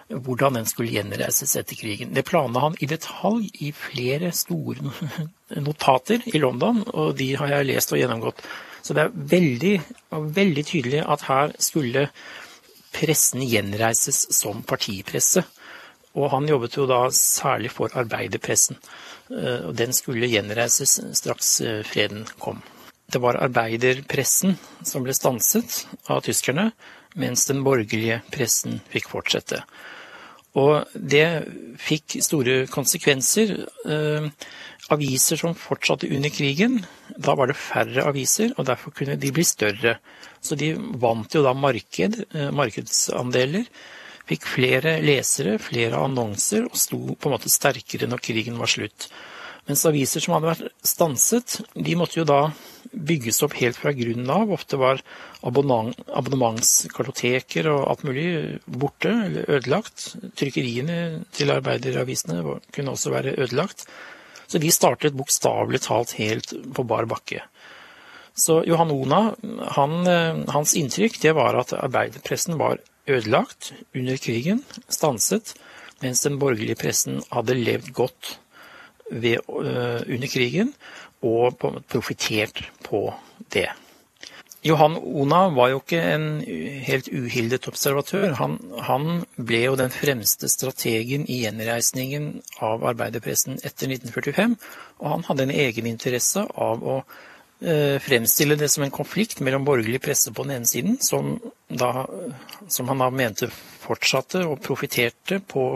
hvordan 0.09 0.55
den 0.55 0.67
skulle 0.71 0.93
gjenreises 0.95 1.57
etter 1.57 1.75
krigen. 1.75 2.13
Det 2.15 2.23
planla 2.25 2.61
han 2.61 2.77
i 2.79 2.87
detalj 2.87 3.49
i 3.59 3.73
flere 3.75 4.31
store 4.31 4.93
notater 5.67 6.23
i 6.31 6.39
London, 6.39 6.85
og 6.95 7.17
de 7.19 7.35
har 7.35 7.49
jeg 7.51 7.67
lest 7.67 7.91
og 7.93 7.99
gjennomgått. 7.99 8.45
Så 8.87 8.95
det 8.95 9.03
er 9.03 9.17
veldig, 9.35 9.75
veldig 10.11 10.65
tydelig 10.65 11.03
at 11.03 11.27
her 11.27 11.57
skulle 11.59 12.07
pressen 12.95 13.43
gjenreises 13.43 14.29
som 14.31 14.63
partipresse. 14.63 15.43
Og 16.15 16.31
han 16.31 16.47
jobbet 16.49 16.79
jo 16.79 16.87
da 16.87 17.03
særlig 17.11 17.75
for 17.75 17.91
arbeiderpressen. 17.91 18.79
Eh, 19.35 19.67
og 19.67 19.75
den 19.77 19.93
skulle 19.93 20.31
gjenreises 20.31 21.01
straks 21.19 21.61
eh, 21.61 21.83
freden 21.83 22.29
kom. 22.39 22.63
Det 23.07 23.23
var 23.23 23.39
arbeiderpressen 23.39 24.57
som 24.83 25.05
ble 25.07 25.15
stanset 25.15 25.85
av 26.11 26.25
tyskerne, 26.27 26.71
mens 27.17 27.47
den 27.49 27.63
borgerlige 27.65 28.21
pressen 28.35 28.81
fikk 28.93 29.11
fortsette. 29.13 29.63
Og 30.57 30.89
det 30.95 31.27
fikk 31.81 32.19
store 32.25 32.63
konsekvenser. 32.73 33.53
Eh, 33.87 34.29
aviser 34.95 35.41
som 35.41 35.57
fortsatte 35.59 36.09
under 36.15 36.31
krigen, 36.31 36.79
da 37.19 37.35
var 37.35 37.51
det 37.51 37.59
færre 37.59 38.05
aviser, 38.07 38.53
og 38.57 38.69
derfor 38.69 38.95
kunne 38.95 39.19
de 39.19 39.33
bli 39.35 39.45
større. 39.45 39.97
Så 40.41 40.55
de 40.59 40.75
vant 40.77 41.35
jo 41.35 41.43
da 41.43 41.53
marked, 41.55 42.25
eh, 42.33 42.51
markedsandeler. 42.51 43.67
Fikk 44.27 44.47
flere 44.47 45.01
lesere, 45.03 45.59
flere 45.59 45.99
annonser, 45.99 46.65
og 46.67 46.77
sto 46.79 46.99
på 47.15 47.29
en 47.29 47.35
måte 47.35 47.51
sterkere 47.51 48.09
når 48.09 48.23
krigen 48.23 48.59
var 48.59 48.71
slutt. 48.71 49.11
Mens 49.67 49.83
aviser 49.89 50.23
som 50.23 50.37
hadde 50.37 50.53
vært 50.53 50.87
stanset, 50.87 51.57
de 51.75 51.97
måtte 51.99 52.21
jo 52.21 52.27
da 52.29 52.53
bygges 52.93 53.43
opp 53.43 53.57
helt 53.59 53.79
fra 53.81 53.91
grunnen 53.97 54.29
av. 54.31 54.53
Ofte 54.55 54.79
var 54.79 55.03
abonnement, 55.47 55.97
abonnementskartoteker 56.07 57.67
og 57.73 57.83
alt 57.91 58.05
mulig 58.07 58.29
borte 58.67 59.11
eller 59.11 59.51
ødelagt. 59.59 60.13
Trykkeriene 60.39 61.27
til 61.35 61.51
arbeideravisene 61.55 62.45
kunne 62.71 62.95
også 62.95 63.13
være 63.15 63.35
ødelagt. 63.35 63.89
Så 64.47 64.63
de 64.63 64.71
startet 64.71 65.19
bokstavelig 65.19 65.83
talt 65.89 66.15
helt 66.21 66.55
på 66.75 66.87
bar 66.87 67.11
bakke. 67.11 67.43
Så 68.37 68.61
Johan 68.69 68.93
Ona, 68.93 69.21
han, 69.75 69.95
hans 70.53 70.77
inntrykk 70.79 71.19
det 71.25 71.35
var 71.35 71.57
at 71.59 71.75
arbeiderpressen 71.75 72.59
var 72.61 72.79
ødelagt 73.09 73.73
under 73.97 74.19
krigen, 74.21 74.61
stanset, 74.93 75.55
mens 76.05 76.23
den 76.23 76.37
borgerlige 76.39 76.79
pressen 76.79 77.23
hadde 77.33 77.57
levd 77.57 77.95
godt 77.97 78.37
ved, 79.11 79.43
uh, 79.49 80.03
under 80.03 80.31
krigen, 80.31 80.73
og 81.27 81.59
profittert 81.89 82.65
på 82.85 83.09
det. 83.55 83.71
Johan 84.67 84.97
Ona 84.99 85.45
var 85.55 85.71
jo 85.71 85.79
ikke 85.79 86.01
en 86.15 86.27
helt 86.87 87.09
uhildet 87.13 87.69
observatør. 87.71 88.33
Han, 88.41 88.57
han, 88.89 89.23
ble 89.37 89.61
jo 89.63 89.77
den 89.79 89.93
fremste 89.95 90.51
strategen 90.51 91.27
i 91.31 91.43
gjenreisningen 91.45 92.41
av 92.65 92.83
arbeiderpressen 92.91 93.61
etter 93.61 93.93
1945, 93.95 94.57
og 95.03 95.13
han 95.13 95.27
hadde 95.29 95.47
en 95.47 95.55
egeninteresse 95.55 96.43
av 96.51 96.83
å 96.83 96.97
eh, 96.99 98.03
fremstille 98.03 98.59
det 98.59 98.71
som 98.73 98.87
en 98.87 98.95
konflikt 98.95 99.45
mellom 99.45 99.69
borgerlig 99.69 100.03
presse 100.09 100.35
på 100.35 100.49
den 100.49 100.57
ene 100.59 100.71
siden, 100.71 100.99
som, 101.05 101.37
da, 101.69 102.09
som 102.67 102.91
han 102.91 103.05
da 103.05 103.13
mente 103.15 103.53
fortsatte 103.87 104.43
og 104.49 104.65
profitterte 104.67 105.39
på 105.47 105.69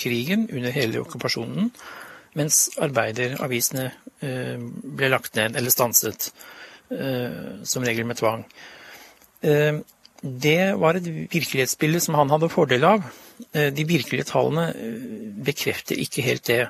krigen 0.00 0.48
under 0.50 0.74
hele 0.74 1.04
okkupasjonen, 1.04 1.70
mens 2.36 2.66
arbeideravisene 2.80 3.86
eh, 4.24 4.56
ble 4.58 5.12
lagt 5.12 5.38
ned 5.38 5.56
eller 5.56 5.72
stanset, 5.72 6.30
eh, 6.92 7.62
som 7.64 7.86
regel 7.86 8.08
med 8.08 8.20
tvang. 8.20 8.44
Eh, 9.40 9.80
det 10.20 10.60
var 10.80 10.98
et 10.98 11.08
virkelighetsbilde 11.30 12.02
som 12.02 12.18
han 12.18 12.30
hadde 12.34 12.50
fordel 12.50 12.84
av. 12.88 13.04
De 13.54 13.84
virkelige 13.86 14.26
tallene 14.26 14.72
bekrefter 15.46 16.00
ikke 16.02 16.24
helt 16.26 16.48
det. 16.48 16.64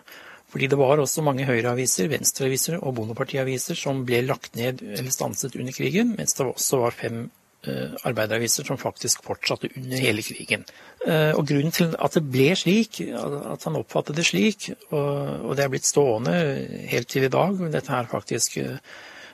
Fordi 0.52 0.66
det 0.68 0.76
var 0.76 1.00
også 1.00 1.24
mange 1.24 1.46
høyreaviser, 1.48 2.10
venstreaviser 2.12 2.76
og 2.76 2.92
bondepartiaviser 2.98 3.76
som 3.76 4.02
ble 4.08 4.20
lagt 4.26 4.52
ned 4.56 4.82
eller 4.84 5.08
stanset 5.12 5.56
under 5.56 5.72
krigen, 5.72 6.12
mens 6.18 6.36
det 6.36 6.44
også 6.44 6.82
var 6.84 6.96
fem 6.96 7.22
arbeideraviser 7.66 8.64
som 8.64 8.78
faktisk 8.78 9.24
fortsatte 9.26 9.68
under 9.76 9.98
hele 9.98 10.22
krigen. 10.22 10.64
Eh, 11.06 11.34
og 11.34 11.46
Grunnen 11.48 11.74
til 11.74 11.94
at 11.98 12.14
det 12.14 12.24
ble 12.30 12.52
slik, 12.56 13.00
at 13.02 13.66
han 13.66 13.78
oppfattet 13.80 14.18
det 14.18 14.26
slik, 14.28 14.70
og 14.92 15.56
det 15.56 15.64
er 15.64 15.72
blitt 15.72 15.88
stående 15.88 16.34
helt 16.90 17.10
til 17.10 17.26
i 17.26 17.32
dag, 17.32 17.58
dette 17.72 17.92
her 17.92 18.10
faktisk, 18.10 18.58
eh, 18.62 18.78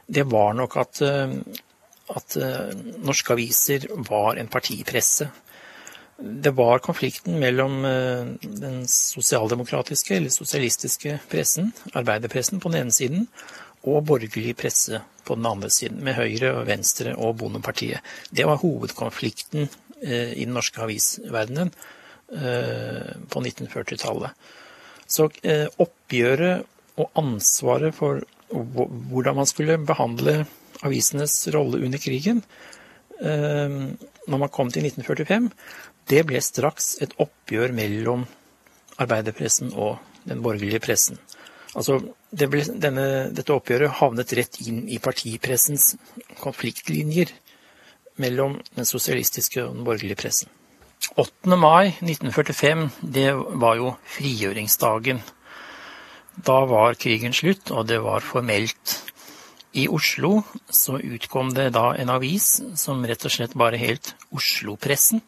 det 0.06 0.26
var 0.28 0.52
nok 0.56 0.76
at, 0.76 1.00
at 1.00 2.34
norske 3.00 3.32
aviser 3.32 3.86
var 4.04 4.36
en 4.36 4.50
partipresse. 4.52 5.30
Det 6.20 6.52
var 6.52 6.82
konflikten 6.84 7.38
mellom 7.40 7.78
den 8.44 8.82
sosialdemokratiske 8.84 10.18
eller 10.18 10.28
sosialistiske 10.28 11.16
pressen, 11.32 11.72
arbeiderpressen, 11.96 12.60
på 12.60 12.68
den 12.68 12.82
ene 12.82 12.92
siden, 12.92 13.24
og 13.84 14.04
borgerlig 14.08 14.54
presse 14.58 15.00
på 15.24 15.36
den 15.38 15.46
andre 15.48 15.70
siden, 15.72 16.02
med 16.04 16.16
Høyre, 16.18 16.52
og 16.58 16.68
Venstre 16.68 17.14
og 17.16 17.38
Bondepartiet. 17.40 18.04
Det 18.30 18.46
var 18.48 18.60
hovedkonflikten 18.62 19.66
eh, 20.02 20.32
i 20.34 20.44
den 20.44 20.54
norske 20.56 20.82
avisverdenen 20.84 21.72
eh, 22.32 23.10
på 23.30 23.42
1940-tallet. 23.42 24.36
Så 25.06 25.28
eh, 25.44 25.66
oppgjøret 25.80 26.64
og 27.00 27.18
ansvaret 27.18 27.96
for 27.96 28.22
hvordan 28.54 29.40
man 29.40 29.48
skulle 29.50 29.80
behandle 29.82 30.44
avisenes 30.84 31.40
rolle 31.54 31.80
under 31.82 31.98
krigen 31.98 32.42
når 33.24 34.38
man 34.40 34.50
kom 34.52 34.68
til 34.74 34.84
1945, 34.84 35.46
det 36.10 36.24
ble 36.28 36.40
straks 36.44 36.96
et 37.02 37.14
oppgjør 37.22 37.72
mellom 37.72 38.24
arbeiderpressen 39.00 39.72
og 39.72 40.02
den 40.28 40.42
borgerlige 40.44 40.82
pressen. 40.84 41.18
Altså, 41.74 42.00
det 42.34 42.48
ble, 42.50 42.64
denne, 42.66 43.06
dette 43.34 43.54
oppgjøret 43.54 43.98
havnet 44.00 44.34
rett 44.38 44.58
inn 44.66 44.84
i 44.90 44.98
partipressens 45.02 45.94
konfliktlinjer 46.40 47.30
mellom 48.22 48.58
den 48.74 48.88
sosialistiske 48.88 49.62
og 49.62 49.76
den 49.76 49.86
borgerlige 49.86 50.18
pressen. 50.18 50.50
8. 51.20 51.56
mai 51.60 51.92
1945, 52.00 52.86
det 53.14 53.30
var 53.60 53.76
jo 53.78 53.94
frigjøringsdagen. 54.16 55.20
Da 56.34 56.64
var 56.66 56.96
krigen 56.98 57.34
slutt, 57.36 57.70
og 57.70 57.86
det 57.90 58.00
var 58.02 58.24
formelt. 58.24 58.96
I 59.74 59.86
Oslo 59.90 60.40
så 60.70 61.00
utkom 61.02 61.52
det 61.54 61.72
da 61.74 61.92
en 61.98 62.10
avis 62.14 62.62
som 62.78 63.04
rett 63.06 63.26
og 63.26 63.34
slett 63.34 63.56
bare 63.58 63.78
helt 63.78 64.14
Oslo-pressen. 64.34 65.22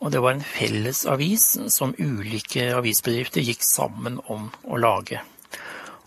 Og 0.00 0.12
det 0.12 0.22
var 0.22 0.34
en 0.34 0.46
felles 0.46 1.04
avis 1.10 1.52
som 1.70 1.94
ulike 1.98 2.70
avisbedrifter 2.74 3.44
gikk 3.46 3.62
sammen 3.66 4.18
om 4.32 4.48
å 4.66 4.78
lage. 4.80 5.20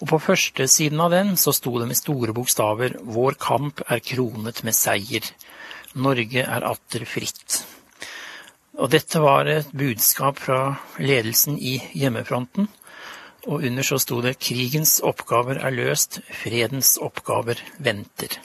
Og 0.04 0.10
på 0.10 0.18
førstesiden 0.20 1.00
av 1.00 1.14
den 1.14 1.38
så 1.40 1.54
sto 1.56 1.78
det 1.80 1.86
med 1.88 1.96
store 1.96 2.34
bokstaver 2.36 2.98
'Vår 3.00 3.38
kamp 3.40 3.80
er 3.88 4.02
kronet 4.04 4.64
med 4.68 4.76
seier'. 4.76 5.32
Norge 5.96 6.44
er 6.44 6.66
atter 6.68 7.06
fritt. 7.08 7.64
Og 8.76 8.90
dette 8.92 9.22
var 9.24 9.48
et 9.48 9.72
budskap 9.72 10.40
fra 10.40 10.76
ledelsen 11.00 11.56
i 11.56 11.78
hjemmefronten. 11.96 12.68
Og 13.48 13.64
under 13.64 13.84
så 13.84 13.98
sto 13.98 14.20
det 14.20 14.40
'Krigens 14.40 15.00
oppgaver 15.00 15.64
er 15.64 15.72
løst, 15.72 16.20
fredens 16.44 16.98
oppgaver 16.98 17.64
venter'. 17.80 18.40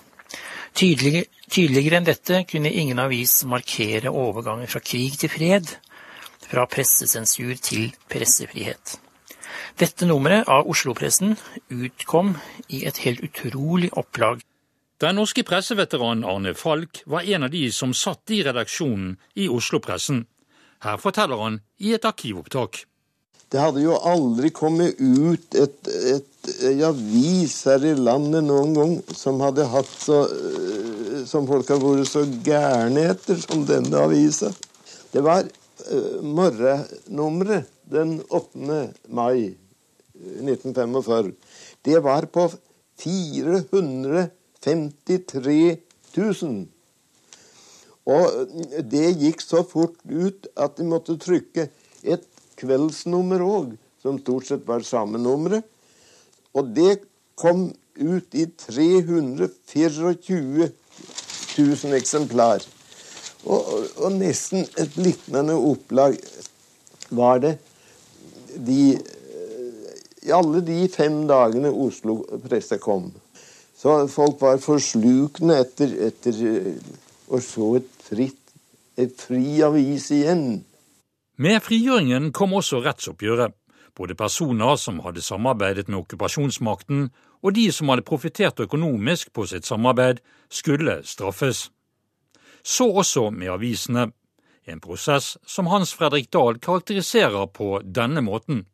Tydeligere, 0.74 1.26
tydeligere 1.50 1.96
enn 1.96 2.06
dette 2.06 2.44
kunne 2.44 2.70
ingen 2.70 2.98
avis 2.98 3.42
markere 3.44 4.14
overgangen 4.14 4.68
fra 4.68 4.78
krig 4.78 5.18
til 5.18 5.28
fred, 5.28 5.66
fra 6.46 6.66
pressesensur 6.66 7.58
til 7.58 7.92
pressefrihet. 8.08 9.07
Dette 9.78 10.06
nummeret 10.10 10.48
av 10.50 10.66
Oslo-pressen 10.66 11.36
utkom 11.70 12.32
i 12.74 12.80
et 12.88 12.96
helt 13.04 13.20
utrolig 13.22 13.92
opplag. 13.94 14.40
Den 14.98 15.14
norske 15.20 15.44
presseveteranen 15.46 16.24
Arne 16.26 16.50
Falk 16.58 17.04
var 17.06 17.22
en 17.22 17.46
av 17.46 17.52
de 17.52 17.60
som 17.70 17.92
satt 17.94 18.32
i 18.34 18.40
redaksjonen 18.42 19.12
i 19.38 19.46
Oslo-pressen. 19.46 20.24
Her 20.82 20.98
forteller 20.98 21.38
han 21.44 21.60
i 21.78 21.92
et 21.94 22.08
arkivopptak. 22.10 22.80
Det 23.54 23.60
hadde 23.62 23.84
jo 23.84 24.00
aldri 24.02 24.50
kommet 24.50 24.98
ut 24.98 25.54
et, 25.54 25.92
et, 25.94 26.50
et 26.58 26.82
avis 26.88 27.54
her 27.70 27.86
i 27.86 27.94
landet 27.94 28.48
noen 28.48 28.74
gang 28.74 28.96
som 29.14 29.38
hadde 29.46 29.68
hatt 29.70 29.94
så 29.94 30.24
Som 31.28 31.46
folk 31.46 31.70
har 31.70 31.78
vært 31.82 32.08
så 32.08 32.24
gærne 32.46 33.06
etter 33.12 33.38
som 33.42 33.62
denne 33.68 34.02
avisa. 34.02 34.50
Det 35.12 35.22
var 35.22 35.46
uh, 35.46 36.20
morgennummeret 36.24 37.70
den 37.90 38.18
8. 38.28 38.84
mai 39.08 39.54
1945, 40.18 41.32
det 41.84 42.04
var 42.04 42.26
på 42.32 42.50
453 42.98 45.76
000. 46.16 46.66
Og 48.08 48.48
det 48.90 49.20
gikk 49.20 49.40
så 49.44 49.62
fort 49.68 49.96
ut 50.08 50.46
at 50.56 50.76
de 50.78 50.84
måtte 50.88 51.18
trykke 51.20 51.68
et 52.02 52.24
kveldsnummer 52.58 53.40
òg, 53.44 53.76
som 54.02 54.18
stort 54.22 54.46
sett 54.48 54.68
var 54.68 54.82
samme 54.86 55.18
nummeret. 55.20 55.64
Og 56.56 56.64
det 56.74 57.00
kom 57.38 57.74
ut 57.98 58.34
i 58.34 58.46
324 58.58 60.68
000 61.58 61.94
eksemplar. 61.98 62.58
Og, 63.46 63.62
og 64.02 64.12
nesten 64.18 64.66
et 64.80 64.96
lignende 64.98 65.54
opplag 65.54 66.16
var 67.14 67.38
det 67.44 67.58
de 68.58 68.98
I 70.26 70.32
alle 70.34 70.62
de 70.66 70.88
fem 70.90 71.26
dagene 71.28 71.70
Oslo 71.70 72.20
presse 72.48 72.78
kom, 72.82 73.12
så 73.78 74.00
folk 74.10 74.40
var 74.42 74.58
forslukne 74.62 75.60
etter, 75.62 75.92
etter 76.08 76.40
å 77.30 77.38
se 77.42 77.68
et 77.78 78.08
fritt, 78.08 78.42
et 78.98 79.14
fri 79.14 79.60
avis 79.62 80.08
igjen. 80.14 80.64
Med 81.38 81.62
frigjøringen 81.62 82.32
kom 82.34 82.56
også 82.58 82.82
rettsoppgjøret. 82.82 83.54
Både 83.98 84.14
personer 84.14 84.76
som 84.78 85.00
hadde 85.02 85.22
samarbeidet 85.22 85.88
med 85.88 86.00
okkupasjonsmakten, 86.00 87.08
og 87.42 87.54
de 87.54 87.66
som 87.74 87.90
hadde 87.90 88.06
profitert 88.06 88.60
økonomisk 88.62 89.32
på 89.34 89.46
sitt 89.46 89.66
samarbeid, 89.66 90.18
skulle 90.50 91.00
straffes. 91.06 91.68
Så 92.62 92.88
også 92.90 93.28
med 93.30 93.50
avisene. 93.54 94.08
En 94.66 94.80
prosess 94.80 95.36
som 95.46 95.70
Hans 95.70 95.94
Fredrik 95.94 96.28
Dahl 96.32 96.58
karakteriserer 96.58 97.46
på 97.54 97.78
denne 97.84 98.20
måten. 98.22 98.66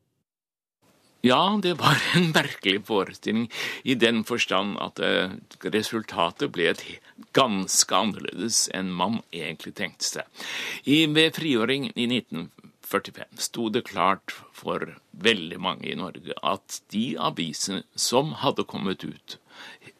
Ja, 1.24 1.58
det 1.62 1.78
var 1.80 2.02
en 2.14 2.32
merkelig 2.34 2.82
forestilling 2.84 3.46
i 3.82 3.94
den 3.96 4.24
forstand 4.28 4.76
at 4.84 5.00
eh, 5.00 5.32
resultatet 5.72 6.52
ble 6.52 6.66
et 6.74 6.82
ganske 7.32 7.96
annerledes 7.96 8.66
enn 8.76 8.90
man 8.92 9.22
egentlig 9.32 9.72
tenkte 9.78 10.04
seg. 10.04 10.44
I, 10.84 11.06
ved 11.16 11.32
frigjøring 11.38 11.88
i 11.94 12.04
1945 12.10 13.40
sto 13.46 13.70
det 13.72 13.86
klart 13.88 14.34
for 14.52 14.84
veldig 15.24 15.62
mange 15.64 15.88
i 15.88 15.96
Norge 15.96 16.36
at 16.44 16.82
de 16.92 17.14
avisene 17.16 17.86
som 17.96 18.36
hadde 18.44 18.68
kommet 18.68 19.06
ut 19.08 19.38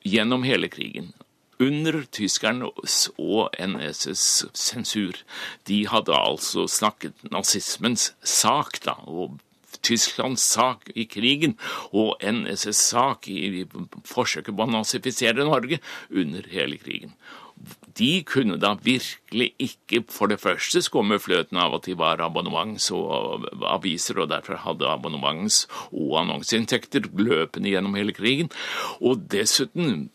gjennom 0.05 0.45
hele 0.45 0.69
krigen, 0.69 1.15
under 1.63 2.03
tyskernes 2.13 2.99
og 3.17 3.55
NSS 3.57 4.45
sensur. 4.53 5.17
De 5.65 5.87
hadde 5.89 6.13
altså 6.13 6.67
snakket 6.69 7.17
nazismens 7.33 8.11
sak, 8.21 8.83
da, 8.85 8.99
og 9.09 9.39
Tysklands 9.85 10.45
sak 10.57 10.91
i 10.95 11.07
krigen 11.11 11.57
og 11.93 12.17
NSS 12.25 12.83
sak 12.91 13.29
i 13.29 13.65
forsøket 14.09 14.55
på 14.57 14.67
å 14.67 14.73
nazifisere 14.75 15.47
Norge 15.47 15.81
under 16.11 16.47
hele 16.53 16.81
krigen. 16.81 17.15
De 17.95 18.25
kunne 18.27 18.57
da 18.59 18.73
virkelig 18.83 19.53
ikke 19.63 20.01
for 20.11 20.31
det 20.31 20.41
første 20.43 20.83
skumme 20.83 21.21
fløten 21.23 21.61
av 21.63 21.77
at 21.77 21.87
de 21.87 21.95
var 21.99 22.19
abonnements- 22.25 22.91
og 22.95 23.47
aviser, 23.71 24.19
og 24.19 24.33
derfor 24.33 24.59
hadde 24.65 24.91
abonnements- 24.91 25.69
og 25.93 26.17
annonseinntekter 26.25 27.07
løpende 27.15 27.71
gjennom 27.71 27.95
hele 27.95 28.13
krigen. 28.17 28.51
Og 28.99 29.29
dessuten 29.31 30.11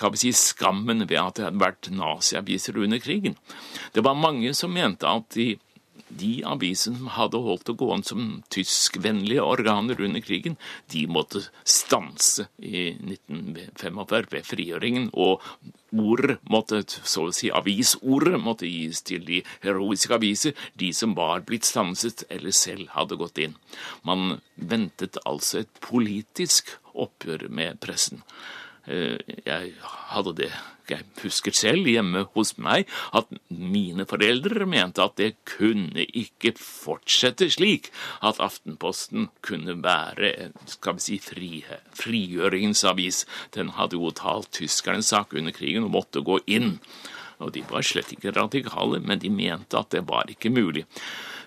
kan 0.00 0.14
vi 0.14 0.24
si, 0.24 0.32
skammen 0.32 1.04
ved 1.04 1.20
at 1.20 1.36
det 1.36 1.50
hadde 1.50 1.60
vært 1.60 1.92
naziaviser 1.92 2.80
under 2.80 3.02
krigen. 3.04 3.36
Det 3.92 4.04
var 4.04 4.16
mange 4.16 4.54
som 4.56 4.72
mente 4.72 5.08
at 5.08 5.28
de 5.36 5.58
de 6.10 6.30
avisene 6.48 6.98
som 6.98 7.10
hadde 7.14 7.40
holdt 7.44 7.66
det 7.68 7.76
gående 7.80 8.10
som 8.10 8.28
tyskvennlige 8.52 9.44
organer 9.44 10.00
under 10.00 10.22
krigen, 10.24 10.56
de 10.92 11.06
måtte 11.10 11.42
stanse 11.64 12.48
i 12.58 12.90
1945 12.96 14.30
ved 14.34 14.48
frigjøringen, 14.48 15.10
og 15.14 15.44
ordet 15.90 16.38
måtte, 16.50 16.82
så 16.86 17.28
å 17.28 17.34
si 17.34 17.50
avisordet 17.54 18.40
måtte 18.42 18.68
gis 18.70 19.02
til 19.06 19.24
de 19.26 19.42
heroiske 19.64 20.14
aviser, 20.16 20.56
de 20.78 20.92
som 20.96 21.16
var 21.18 21.44
blitt 21.46 21.68
stanset 21.68 22.24
eller 22.30 22.54
selv 22.54 22.92
hadde 22.96 23.18
gått 23.20 23.42
inn. 23.42 23.56
Man 24.06 24.40
ventet 24.54 25.18
altså 25.24 25.62
et 25.64 25.84
politisk 25.84 26.74
oppgjør 26.94 27.48
med 27.54 27.80
pressen. 27.82 28.24
Eh, 28.90 29.18
jeg 29.46 29.72
hadde 30.10 30.32
det 30.40 30.50
Jeg 30.90 31.04
husker 31.22 31.54
selv 31.54 31.86
hjemme 31.86 32.24
hos 32.34 32.56
meg 32.58 32.88
at 33.14 33.28
mine 33.46 34.02
foreldre 34.10 34.66
mente 34.66 35.04
at 35.04 35.14
det 35.20 35.28
kunne 35.46 36.02
ikke 36.02 36.50
fortsette 36.58 37.46
slik 37.54 37.92
at 38.26 38.40
Aftenposten 38.42 39.28
kunne 39.46 39.76
være 39.84 40.50
skal 40.66 40.98
vi 40.98 41.04
si, 41.04 41.20
fri, 41.22 41.52
frigjøringens 41.94 42.82
avis. 42.90 43.22
Den 43.54 43.70
hadde 43.78 44.00
jo 44.00 44.10
talt 44.10 44.50
tyskernes 44.58 45.12
sak 45.14 45.36
under 45.38 45.54
krigen 45.54 45.86
og 45.86 45.94
måtte 45.94 46.26
gå 46.26 46.40
inn. 46.50 46.80
Og 47.38 47.54
de 47.54 47.62
var 47.70 47.86
slett 47.86 48.10
ikke 48.16 48.34
radikale, 48.34 48.98
men 48.98 49.22
de 49.22 49.30
mente 49.30 49.78
at 49.78 49.94
det 49.94 50.02
var 50.10 50.26
ikke 50.32 50.50
mulig. 50.50 50.88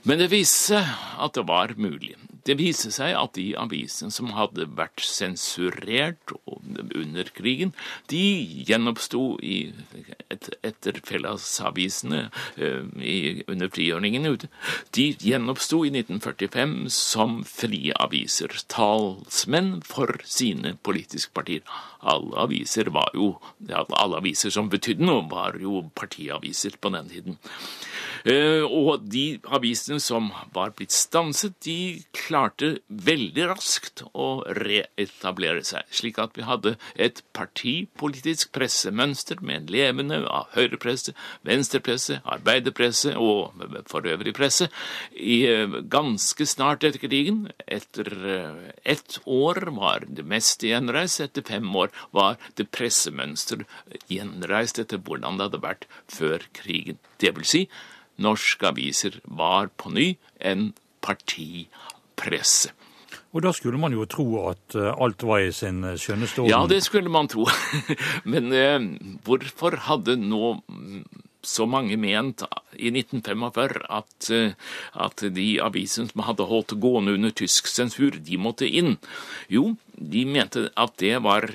Men 0.08 0.24
det 0.24 0.32
viste 0.32 0.80
seg 0.80 1.20
at 1.20 1.36
det 1.36 1.44
var 1.52 1.76
mulig. 1.76 2.16
Det 2.44 2.58
viste 2.60 2.92
seg 2.92 3.16
at 3.16 3.36
de 3.38 3.54
avisene 3.60 4.12
som 4.12 4.34
hadde 4.36 4.68
vært 4.78 5.04
sensurert 5.08 6.34
under 6.44 7.30
krigen, 7.36 7.72
de 8.12 8.24
gjenoppsto 8.68 9.38
et, 9.44 10.50
etter 10.66 11.00
fellesavisene 11.08 12.26
eh, 12.58 13.44
under 13.48 13.72
frigjøringen. 13.72 14.28
De 14.96 15.08
gjenoppsto 15.24 15.84
i 15.88 15.94
1945 15.94 16.78
som 16.94 17.42
frie 17.48 17.96
aviser, 18.04 18.52
talsmenn 18.72 19.78
for 19.88 20.20
sine 20.28 20.76
politiske 20.84 21.32
partier. 21.36 21.64
Alle 22.04 22.36
aviser 22.44 22.92
var 22.94 23.12
jo, 23.16 23.34
alle 23.72 24.20
aviser 24.20 24.54
som 24.54 24.70
betydde 24.72 25.06
noe, 25.08 25.24
var 25.32 25.58
jo 25.62 25.86
partiaviser 25.96 26.78
på 26.82 26.92
den 26.94 27.10
tiden. 27.12 27.40
Eh, 28.24 28.64
og 28.64 29.04
de 29.12 29.40
avisene 29.52 30.00
som 30.00 30.30
var 30.56 30.72
blitt 30.78 30.94
stanset, 30.96 31.56
de 31.66 32.04
klarte 32.16 32.78
veldig 32.88 33.48
raskt 33.50 34.06
å 34.16 34.28
reetablere 34.60 35.64
seg, 35.68 35.84
slik 35.92 36.22
at 36.24 36.38
vi 36.38 36.46
hadde 36.48 36.76
et 36.96 37.20
partipolitisk 37.36 38.54
pressemønster 38.56 39.44
med 39.44 39.58
en 39.64 39.74
levende 39.76 40.22
av 40.24 40.54
høyrepresse, 40.56 41.16
venstrepresse, 41.44 42.22
arbeiderpresse 42.24 43.16
og 43.20 43.60
for 43.92 44.08
øvrig 44.08 44.36
presse 44.38 44.70
i 45.20 45.42
eh, 45.50 45.80
ganske 45.92 46.48
snart 46.48 46.88
etter 46.88 47.04
krigen. 47.04 47.50
Etter 47.68 48.12
eh, 48.38 48.72
ett 48.96 49.20
år 49.28 49.68
var 49.76 50.08
det 50.08 50.24
meste 50.28 50.72
gjenreist, 50.72 51.20
etter 51.24 51.44
fem 51.48 51.68
år 51.76 51.92
var 52.16 52.38
det 52.58 52.70
pressemønster 52.76 53.66
gjenreist 54.12 54.80
etter 54.82 55.02
hvordan 55.02 55.40
det 55.40 55.50
hadde 55.50 55.64
vært 55.66 55.90
før 56.12 56.46
krigen. 56.56 57.02
Det 57.22 57.34
vil 57.38 57.48
si, 57.48 57.66
norske 58.22 58.70
aviser 58.70 59.20
var 59.26 59.72
på 59.78 59.94
ny 59.94 60.14
en 60.40 60.72
partipresse. 61.04 62.74
Og 63.34 63.42
da 63.42 63.50
skulle 63.54 63.80
man 63.82 63.94
jo 63.96 64.06
tro 64.06 64.28
at 64.52 64.76
eh, 64.78 64.94
alt 64.94 65.26
var 65.26 65.42
i 65.42 65.54
sin 65.54 65.82
eh, 65.88 65.98
skjønneste 65.98 66.44
orden? 66.44 66.52
Ja, 66.52 66.62
det 66.70 66.84
skulle 66.86 67.10
man 67.10 67.30
tro. 67.32 67.48
Men 68.32 68.54
eh, 68.54 68.78
hvorfor 69.26 69.80
hadde 69.90 70.20
nå 70.22 70.54
så 71.44 71.66
mange 71.68 71.98
ment 72.00 72.44
i 72.80 72.90
1945 72.94 73.84
at, 73.92 74.30
eh, 74.32 74.54
at 74.94 75.24
de 75.36 75.48
avisene 75.64 76.10
som 76.10 76.24
hadde 76.28 76.48
holdt 76.50 76.76
gående 76.82 77.16
under 77.18 77.34
tysk 77.36 77.68
sensur, 77.68 78.16
de 78.16 78.40
måtte 78.40 78.68
inn. 78.68 78.96
Jo, 79.52 79.74
de 79.98 80.26
mente 80.26 80.70
at 80.80 80.96
det 81.02 81.18
var 81.24 81.50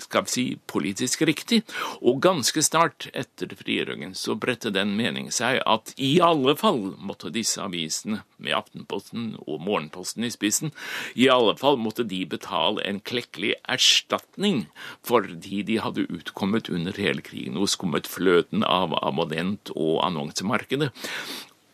skal 0.00 0.24
vi 0.24 0.30
si, 0.30 0.44
politisk 0.66 1.22
riktig. 1.22 1.62
Og 2.02 2.20
ganske 2.24 2.62
snart 2.64 3.08
etter 3.14 3.52
frigjøringen 3.58 4.14
så 4.18 4.36
bredte 4.38 4.72
den 4.74 4.94
mening 4.98 5.30
seg 5.34 5.60
at 5.66 5.94
i 6.00 6.16
alle 6.24 6.56
fall 6.58 6.94
måtte 6.98 7.32
disse 7.34 7.62
avisene, 7.62 8.22
med 8.44 8.56
Aftenposten 8.56 9.34
og 9.46 9.62
Morgenposten 9.64 10.26
i 10.26 10.32
spissen, 10.32 10.74
i 11.14 11.30
alle 11.32 11.54
fall 11.56 11.78
måtte 11.80 12.04
de 12.04 12.24
betale 12.28 12.82
en 12.84 13.00
klekkelig 13.00 13.54
erstatning 13.70 14.66
fordi 15.06 15.62
de 15.64 15.78
hadde 15.80 16.08
utkommet 16.10 16.68
under 16.68 16.96
hele 16.98 17.24
krigen 17.24 17.56
og 17.56 17.70
skummet 17.72 18.10
fløten 18.10 18.66
av 18.66 18.96
abonnent- 19.00 19.72
og 19.74 20.02
annonsemarkedet. 20.04 20.90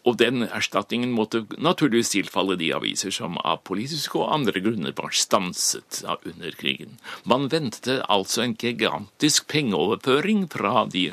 Og 0.09 0.17
den 0.21 0.47
erstatningen 0.47 1.11
måtte 1.13 1.43
naturligvis 1.61 2.15
tilfalle 2.15 2.57
de 2.61 2.71
aviser 2.73 3.13
som 3.13 3.37
av 3.45 3.61
politiske 3.69 4.17
og 4.17 4.31
andre 4.33 4.63
grunner 4.65 4.95
var 4.97 5.13
stanset 5.13 6.01
under 6.09 6.57
krigen. 6.57 6.97
Man 7.29 7.51
ventet 7.53 8.01
altså 8.09 8.47
en 8.47 8.57
gigantisk 8.57 9.51
pengeoverføring 9.53 10.47
fra 10.53 10.87
de, 10.89 11.11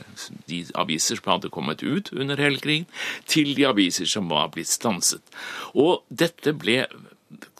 de, 0.47 0.63
aviser 0.79 1.19
som 1.19 1.33
hadde 1.33 1.51
kommet 1.51 1.83
ut 1.83 2.13
under 2.15 2.39
hele 2.39 2.63
krigen, 2.63 2.87
til 3.27 3.53
de 3.57 3.67
aviser 3.67 4.07
som 4.07 4.31
var 4.31 4.53
blitt 4.55 4.71
stanset. 4.71 5.23
Og 5.75 6.05
dette 6.07 6.55
ble 6.55 6.85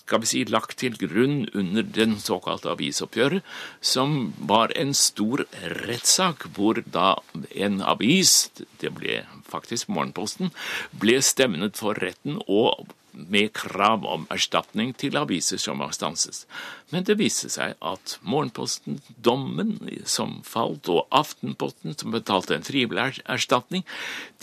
skal 0.07 0.23
vi 0.23 0.29
si, 0.29 0.43
lagt 0.47 0.77
til 0.79 0.95
grunn 0.95 1.41
under 1.51 1.83
den 1.83 2.15
såkalte 2.23 2.71
avisoppgjøret, 2.71 3.43
som 3.83 4.31
var 4.39 4.71
en 4.79 4.93
stor 4.95 5.43
rettssak, 5.83 6.47
hvor 6.55 6.79
da 6.79 7.17
en 7.51 7.81
avis, 7.83 8.47
det 8.79 8.93
ble 8.95 9.25
faktisk 9.47 9.91
Morgenposten, 9.91 10.53
ble 10.95 11.19
stevnet 11.23 11.79
for 11.79 11.99
retten 11.99 12.39
og 12.47 12.87
med 13.17 13.51
krav 13.57 14.05
om 14.05 14.27
erstatning 14.33 14.93
til 14.95 15.17
aviser 15.17 15.59
som 15.59 15.81
var 15.81 15.95
stanset. 15.95 16.45
Men 16.93 17.03
det 17.03 17.17
viste 17.19 17.49
seg 17.51 17.75
at 17.83 18.13
Morgenposten-dommen 18.23 19.73
som 20.07 20.37
falt, 20.47 20.87
og 20.87 21.03
Aftenposten 21.11 21.97
som 21.99 22.13
betalte 22.15 22.55
en 22.55 22.63
frivillig 22.63 23.19
erstatning, 23.27 23.83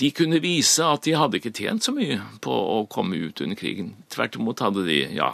de 0.00 0.10
kunne 0.12 0.42
vise 0.44 0.84
at 0.84 1.06
de 1.06 1.14
hadde 1.16 1.38
ikke 1.40 1.54
tjent 1.56 1.86
så 1.86 1.94
mye 1.96 2.18
på 2.44 2.52
å 2.52 2.82
komme 2.92 3.16
ut 3.16 3.40
under 3.40 3.56
krigen. 3.56 3.94
Tvert 4.12 4.36
imot 4.36 4.60
hadde 4.60 4.84
de, 4.84 4.98
ja, 5.16 5.30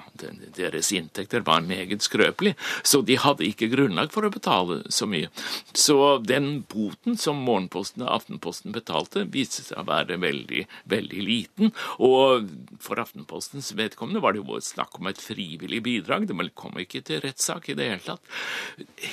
deres 0.55 0.93
inntekter 0.95 1.43
var 1.47 1.65
meget 1.67 2.07
skrøpelige, 2.07 2.55
så 2.87 3.03
de 3.03 3.19
hadde 3.19 3.49
ikke 3.49 3.73
grunnlag 3.73 4.15
for 4.15 4.29
å 4.29 4.33
betale 4.33 4.81
så 4.93 5.09
mye. 5.11 5.33
Så 5.75 5.99
den 6.23 6.63
boten 6.71 7.19
som 7.19 7.43
Morgenposten 7.43 8.07
og 8.07 8.15
Aftenposten 8.21 8.77
betalte, 8.77 9.27
viste 9.35 9.67
seg 9.67 9.83
å 9.83 9.89
være 9.91 10.21
veldig, 10.23 10.63
veldig 10.95 11.27
liten. 11.27 11.75
Og 11.99 12.47
for 12.83 13.03
Aftenpostens 13.03 13.73
vedkommende 13.75 14.23
var 14.23 14.37
det 14.37 14.45
jo 14.45 14.63
snakk 14.63 15.01
om 15.01 15.11
et 15.11 15.21
frivillig 15.21 15.83
bidrag. 15.83 16.29
Det 16.31 16.39
kom 16.55 16.79
ikke 16.79 17.00
ikke 17.01 17.09
til 17.09 17.23
rettssak 17.25 17.71
i 17.71 17.77
det 17.79 17.89
hele 17.89 18.05
tatt. 18.05 18.35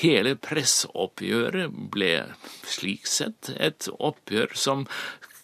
Hele 0.02 0.36
presseoppgjøret 0.36 1.74
ble 1.94 2.12
slik 2.68 3.08
sett 3.10 3.52
et 3.56 3.90
oppgjør 3.98 4.56
som 4.58 4.86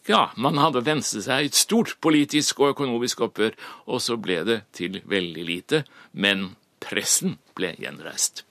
ja, 0.06 0.32
man 0.36 0.60
hadde 0.60 0.84
venstet 0.84 1.23
seg 1.27 1.47
et 1.47 1.56
stort 1.56 1.95
politisk 2.03 2.60
og 2.60 2.73
økonomisk 2.73 3.21
oppgjør, 3.23 3.53
og 3.88 4.01
så 4.03 4.17
ble 4.19 4.41
det 4.47 4.58
til 4.75 4.99
veldig 5.08 5.45
lite. 5.47 5.84
Men 6.12 6.51
pressen 6.84 7.38
ble 7.56 7.71
gjenreist. 7.79 8.43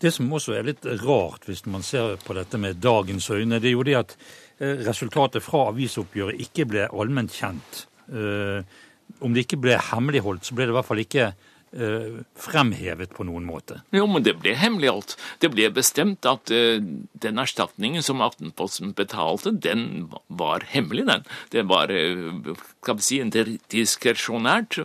Det 0.00 0.10
som 0.12 0.32
også 0.32 0.56
er 0.56 0.66
litt 0.66 0.86
rart 1.04 1.44
hvis 1.48 1.64
man 1.70 1.84
ser 1.84 2.16
på 2.24 2.36
dette 2.36 2.58
med 2.60 2.80
dagens 2.82 3.28
øyne, 3.30 3.60
det 3.60 3.70
er 3.70 3.76
jo 3.76 3.84
det 3.86 3.98
at 4.00 4.16
eh, 4.58 4.80
resultatet 4.84 5.44
fra 5.44 5.68
avisoppgjøret 5.70 6.40
ikke 6.44 6.66
ble 6.72 6.88
allment 6.88 7.32
kjent. 7.32 7.84
Eh, 8.08 8.64
om 9.24 9.36
det 9.36 9.44
ikke 9.44 9.60
ble 9.62 9.78
hemmeligholdt, 9.92 10.48
så 10.48 10.56
ble 10.56 10.66
det 10.66 10.74
i 10.74 10.78
hvert 10.78 10.88
fall 10.88 11.04
ikke 11.04 11.28
fremhevet 12.38 13.14
på 13.16 13.26
noen 13.26 13.46
måte. 13.48 13.80
Jo, 13.94 14.06
men 14.10 14.22
det 14.26 14.36
ble 14.42 14.54
hemmeligholdt. 14.58 15.16
Det 15.42 15.50
ble 15.54 15.70
bestemt 15.74 16.26
at 16.28 16.52
uh, 16.54 16.78
den 17.24 17.40
erstatningen 17.42 18.04
som 18.04 18.22
Aftenposten 18.24 18.94
betalte, 18.94 19.50
den 19.50 20.06
var 20.28 20.66
hemmelig, 20.70 21.08
den. 21.10 21.26
Det 21.50 21.66
var 21.70 21.90
kan 22.84 22.98
vi 23.00 23.06
si, 23.06 23.20
diskresjonært. 23.72 24.82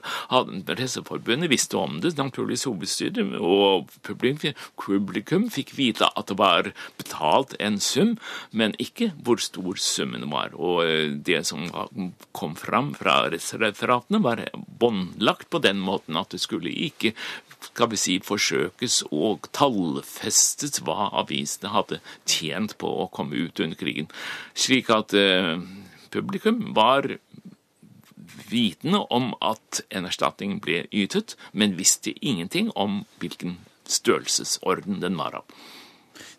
Presseforbundet 0.70 1.52
visste 1.52 1.80
om 1.80 2.00
det, 2.04 2.16
naturligvis 2.20 2.68
hovedstyret, 2.70 3.36
og 3.40 3.92
publikum, 4.06 5.50
fikk 5.54 5.76
vite 5.78 6.10
at 6.10 6.32
det 6.32 6.40
var 6.40 6.72
betalt 7.00 7.56
en 7.60 7.80
sum, 7.84 8.16
men 8.52 8.76
ikke 8.82 9.12
hvor 9.24 9.42
stor 9.44 9.80
summen 9.82 10.30
var. 10.32 10.56
Og 10.56 10.84
uh, 10.86 11.12
det 11.14 11.44
som 11.50 11.68
kom 12.36 12.56
fram 12.60 12.94
fra 12.98 13.22
referatene, 13.32 14.24
var 14.24 14.46
båndlagt 14.80 15.50
på 15.50 15.62
den 15.64 15.80
måten 15.84 16.18
at 16.20 16.34
det 16.34 16.42
skulle 16.44 16.72
ikke 16.72 17.14
skal 17.60 17.90
vi 17.92 18.00
si, 18.00 18.18
forsøkes 18.24 19.02
og 19.12 19.50
tallfestes 19.56 20.80
hva 20.86 21.10
avisene 21.22 21.74
hadde 21.74 22.00
tjent 22.30 22.78
på 22.80 22.92
å 23.04 23.10
komme 23.12 23.36
ut 23.36 23.60
under 23.64 23.80
krigen. 23.80 24.10
Slik 24.56 24.92
at 24.94 25.16
eh, 25.18 25.60
publikum 26.14 26.70
var 26.78 27.18
vitende 28.52 29.02
om 29.14 29.32
at 29.46 29.82
en 29.90 30.08
erstatning 30.10 30.60
ble 30.64 30.86
ytet, 30.92 31.36
men 31.52 31.78
visste 31.80 32.14
ingenting 32.22 32.72
om 32.76 33.04
hvilken 33.22 33.58
størrelsesorden 33.90 35.00
den 35.04 35.18
var 35.20 35.42
av. 35.42 35.60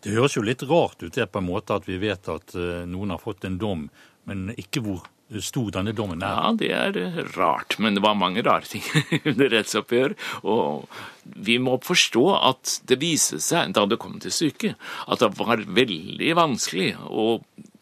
Det 0.01 0.15
høres 0.15 0.37
jo 0.37 0.45
litt 0.45 0.63
rart 0.69 1.03
ut 1.03 1.15
det 1.17 1.29
på 1.33 1.41
en 1.41 1.49
måte 1.49 1.77
at 1.77 1.89
vi 1.89 1.99
vet 2.01 2.29
at 2.33 2.55
eh, 2.57 2.85
noen 2.89 3.15
har 3.15 3.21
fått 3.21 3.45
en 3.49 3.59
dom, 3.61 3.89
men 4.29 4.51
ikke 4.61 4.83
hvor 4.85 5.09
stor 5.39 5.71
denne 5.75 5.93
dommen 5.95 6.25
er. 6.27 6.35
Ja, 6.35 6.53
det 6.59 6.71
er 6.75 6.97
eh, 6.99 7.19
rart, 7.37 7.77
men 7.79 7.95
det 7.95 8.03
var 8.05 8.19
mange 8.19 8.43
rare 8.47 8.67
ting 8.67 8.85
under 9.29 9.53
rettsoppgjør. 9.53 10.17
Og 10.51 10.89
vi 11.23 11.59
må 11.63 11.79
forstå 11.85 12.25
at 12.39 12.79
det 12.91 13.01
viste 13.03 13.41
seg, 13.45 13.75
da 13.77 13.87
det 13.87 14.01
kom 14.03 14.19
til 14.23 14.35
stykket, 14.35 14.91
at 15.07 15.23
det 15.23 15.33
var 15.39 15.63
veldig 15.69 16.33
vanskelig 16.39 16.95
å 17.07 17.27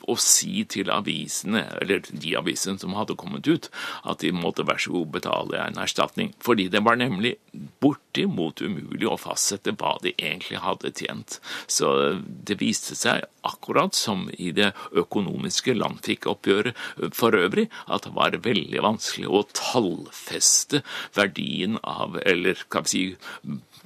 å 0.08 0.16
si 0.20 0.64
til 0.70 0.90
avisene, 0.92 1.64
eller 1.82 2.02
de 2.08 2.34
avisene 2.38 2.80
som 2.80 2.96
hadde 2.96 3.16
kommet 3.18 3.48
ut, 3.48 3.68
at 4.08 4.24
de 4.24 4.32
måtte 4.34 4.66
være 4.66 4.84
så 4.86 4.94
god 4.96 5.12
betale 5.18 5.62
en 5.62 5.80
erstatning. 5.82 6.32
Fordi 6.44 6.68
det 6.72 6.82
var 6.86 6.98
nemlig 7.00 7.36
bortimot 7.82 8.62
umulig 8.62 9.08
å 9.08 9.18
fastsette 9.20 9.74
hva 9.78 9.96
de 10.02 10.14
egentlig 10.16 10.62
hadde 10.64 10.92
tjent. 10.96 11.38
Så 11.70 11.92
det 12.18 12.58
viste 12.62 12.96
seg, 12.98 13.26
akkurat 13.48 13.96
som 13.96 14.26
i 14.36 14.50
det 14.52 14.72
økonomiske 14.98 15.76
landfikkoppgjøret 15.78 16.76
for 17.16 17.36
øvrig, 17.38 17.68
at 17.86 18.04
det 18.04 18.14
var 18.16 18.36
veldig 18.44 18.82
vanskelig 18.84 19.30
å 19.30 19.46
tallfeste 19.56 20.82
verdien 21.16 21.78
av, 21.82 22.18
eller 22.28 22.60
kan 22.72 22.86
vi 22.88 22.92
si 22.92 23.04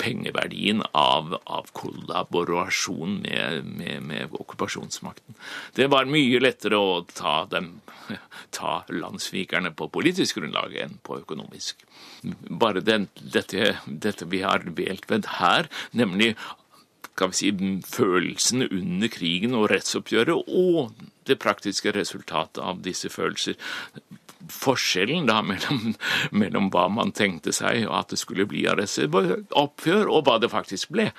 pengeverdien 0.03 0.83
av, 0.97 1.37
av 1.45 1.69
kollaborasjon 1.77 3.19
med, 3.23 3.67
med, 3.67 4.03
med, 4.03 4.37
okkupasjonsmakten. 4.41 5.37
Det 5.77 5.89
var 5.93 6.09
mye 6.13 6.41
lettere 6.43 6.79
å 6.79 7.03
ta, 7.09 7.43
dem, 7.51 7.75
ta 8.57 8.81
landssvikerne 8.93 9.73
på 9.77 9.91
politisk 9.93 10.41
grunnlag 10.41 10.77
enn 10.85 10.99
på 11.07 11.21
økonomisk. 11.23 11.85
Bare 12.49 12.85
den, 12.85 13.09
dette, 13.21 13.77
dette 13.87 14.29
vi 14.31 14.43
har 14.47 14.67
dvelt 14.69 15.09
ved 15.11 15.31
her, 15.41 15.71
nemlig 15.97 16.35
skal 17.13 17.29
vi 17.29 17.37
si, 17.37 17.51
følelsene 17.93 18.71
under 18.73 19.11
krigen 19.13 19.57
og 19.59 19.69
rettsoppgjøret, 19.73 20.49
og 20.49 20.95
det 21.29 21.37
praktiske 21.43 21.93
resultatet 21.95 22.63
av 22.65 22.81
disse 22.87 23.11
følelser 23.13 23.59
forskjellen 24.51 25.29
da 25.29 25.41
mellom, 25.49 25.95
mellom, 26.31 26.71
hva 26.73 26.89
man 26.93 27.13
tenkte 27.17 27.55
seg 27.55 27.87
og 27.87 27.97
at 28.01 28.15
det 28.15 28.21
skulle 28.23 28.47
bli 28.49 28.65
oppgjør, 28.67 30.11
og 30.11 30.27
hva 30.27 30.39
det 30.43 30.53
faktisk 30.53 30.93
ble, 30.95 31.11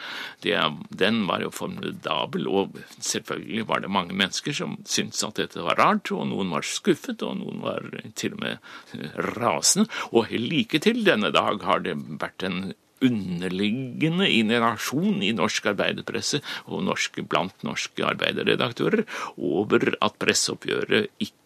det, 0.46 0.58
den 0.90 1.24
var 1.30 1.44
jo 1.46 1.54
formidabel. 1.54 2.48
Og 2.48 2.78
selvfølgelig 3.00 3.68
var 3.70 3.84
det 3.84 3.94
mange 3.94 4.18
mennesker 4.18 4.56
som 4.58 4.78
syntes 4.90 5.24
at 5.28 5.40
dette 5.42 5.64
var 5.64 5.80
rart, 5.80 6.12
og 6.14 6.28
noen 6.32 6.54
var 6.54 6.68
skuffet, 6.68 7.24
og 7.26 7.40
noen 7.42 7.64
var 7.64 7.90
til 8.20 8.38
og 8.38 8.44
med 8.44 9.12
rasende. 9.38 9.90
Og 10.12 10.32
like 10.34 10.82
til 10.84 11.04
denne 11.06 11.32
dag 11.34 11.62
har 11.64 11.84
det 11.86 11.98
vært 12.22 12.48
en 12.48 12.74
underliggende 13.04 14.30
innerasjon 14.32 15.22
i 15.26 15.34
norsk 15.36 15.72
arbeiderpresse 15.74 16.40
og 16.70 16.86
norske, 16.88 17.26
blant 17.28 17.66
norske 17.68 18.06
arbeiderredaktører 18.08 19.04
over 19.38 19.92
at 20.00 20.20
presseoppgjøret 20.22 21.12
ikke 21.20 21.43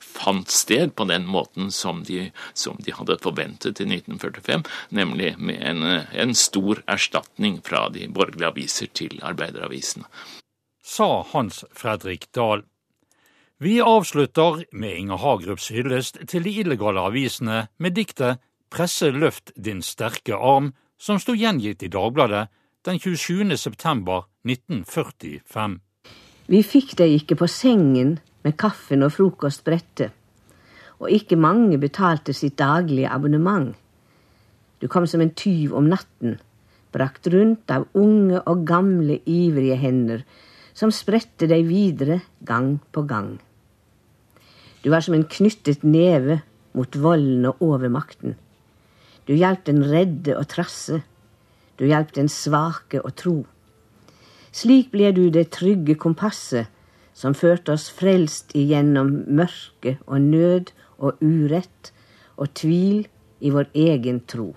fant 0.00 0.50
sted 0.50 0.94
på 0.94 1.06
den 1.08 1.26
måten 1.26 1.70
som 1.74 2.02
de, 2.04 2.30
som 2.54 2.78
de 2.84 2.94
hadde 2.94 3.18
forventet 3.22 3.80
i 3.80 3.86
1945, 3.88 4.64
nemlig 4.94 5.34
med 5.38 5.62
en, 5.62 5.84
en 6.12 6.34
stor 6.34 6.82
erstatning 6.86 7.60
fra 7.64 7.88
de 7.94 8.08
borgerlige 8.08 8.52
aviser 8.52 8.92
til 8.94 9.18
arbeideravisene. 9.22 10.06
Sa 10.84 11.24
Hans 11.32 11.64
Fredrik 11.72 12.30
Dahl. 12.32 12.64
Vi 13.58 13.80
avslutter 13.82 14.62
med 14.72 15.00
Inger 15.00 15.18
Hagerups 15.18 15.72
hyllest 15.74 16.20
til 16.30 16.46
de 16.46 16.52
illegale 16.62 17.02
avisene 17.10 17.66
med 17.78 17.96
diktet 17.98 18.38
Presse 18.70 19.08
løft 19.10 19.50
din 19.56 19.80
sterke 19.82 20.36
arm, 20.36 20.74
som 21.00 21.16
sto 21.18 21.32
gjengitt 21.32 21.82
i 21.82 21.88
Dagbladet 21.88 22.50
den 22.84 22.98
27. 23.00 23.56
september 23.56 24.26
1945. 24.44 25.78
Vi 26.48 26.60
fikk 26.64 26.94
deg 27.00 27.14
ikke 27.16 27.38
på 27.40 27.48
sengen 27.48 28.18
med 28.46 28.56
kaffen 28.60 29.04
og 29.06 29.14
frokostbrettet, 29.16 30.12
og 30.98 31.10
ikke 31.14 31.38
mange 31.38 31.78
betalte 31.78 32.34
sitt 32.34 32.58
daglige 32.58 33.10
abonnement. 33.10 33.74
Du 34.78 34.86
kom 34.90 35.06
som 35.06 35.22
en 35.22 35.34
tyv 35.34 35.74
om 35.78 35.88
natten, 35.90 36.38
brakt 36.94 37.26
rundt 37.32 37.70
av 37.70 37.86
unge 37.98 38.40
og 38.46 38.64
gamle 38.66 39.18
ivrige 39.26 39.76
hender 39.78 40.24
som 40.78 40.94
spredte 40.94 41.48
deg 41.50 41.66
videre 41.66 42.20
gang 42.46 42.76
på 42.94 43.02
gang. 43.10 43.36
Du 44.82 44.90
var 44.94 45.02
som 45.02 45.16
en 45.16 45.26
knyttet 45.26 45.82
neve 45.82 46.40
mot 46.78 46.96
volden 46.96 47.48
og 47.50 47.62
overmakten. 47.64 48.36
Du 49.26 49.34
hjalp 49.34 49.66
den 49.66 49.82
redde 49.84 50.36
å 50.38 50.46
trasse, 50.48 51.02
du 51.76 51.84
hjalp 51.86 52.14
den 52.14 52.30
svake 52.30 53.02
å 53.02 53.10
tro. 53.10 53.42
Slik 54.54 54.92
ble 54.94 55.10
du 55.12 55.26
det 55.34 55.50
trygge 55.54 55.98
kompasset 55.98 56.70
som 57.18 57.34
førte 57.34 57.74
oss 57.74 57.88
frelst 57.90 58.54
igjennom 58.58 59.10
mørke 59.40 59.96
og 60.06 60.22
nød 60.22 60.70
og 61.02 61.18
urett 61.24 61.92
og 62.38 62.52
tvil 62.60 63.06
i 63.42 63.50
vår 63.54 63.70
egen 63.74 64.20
tro. 64.30 64.52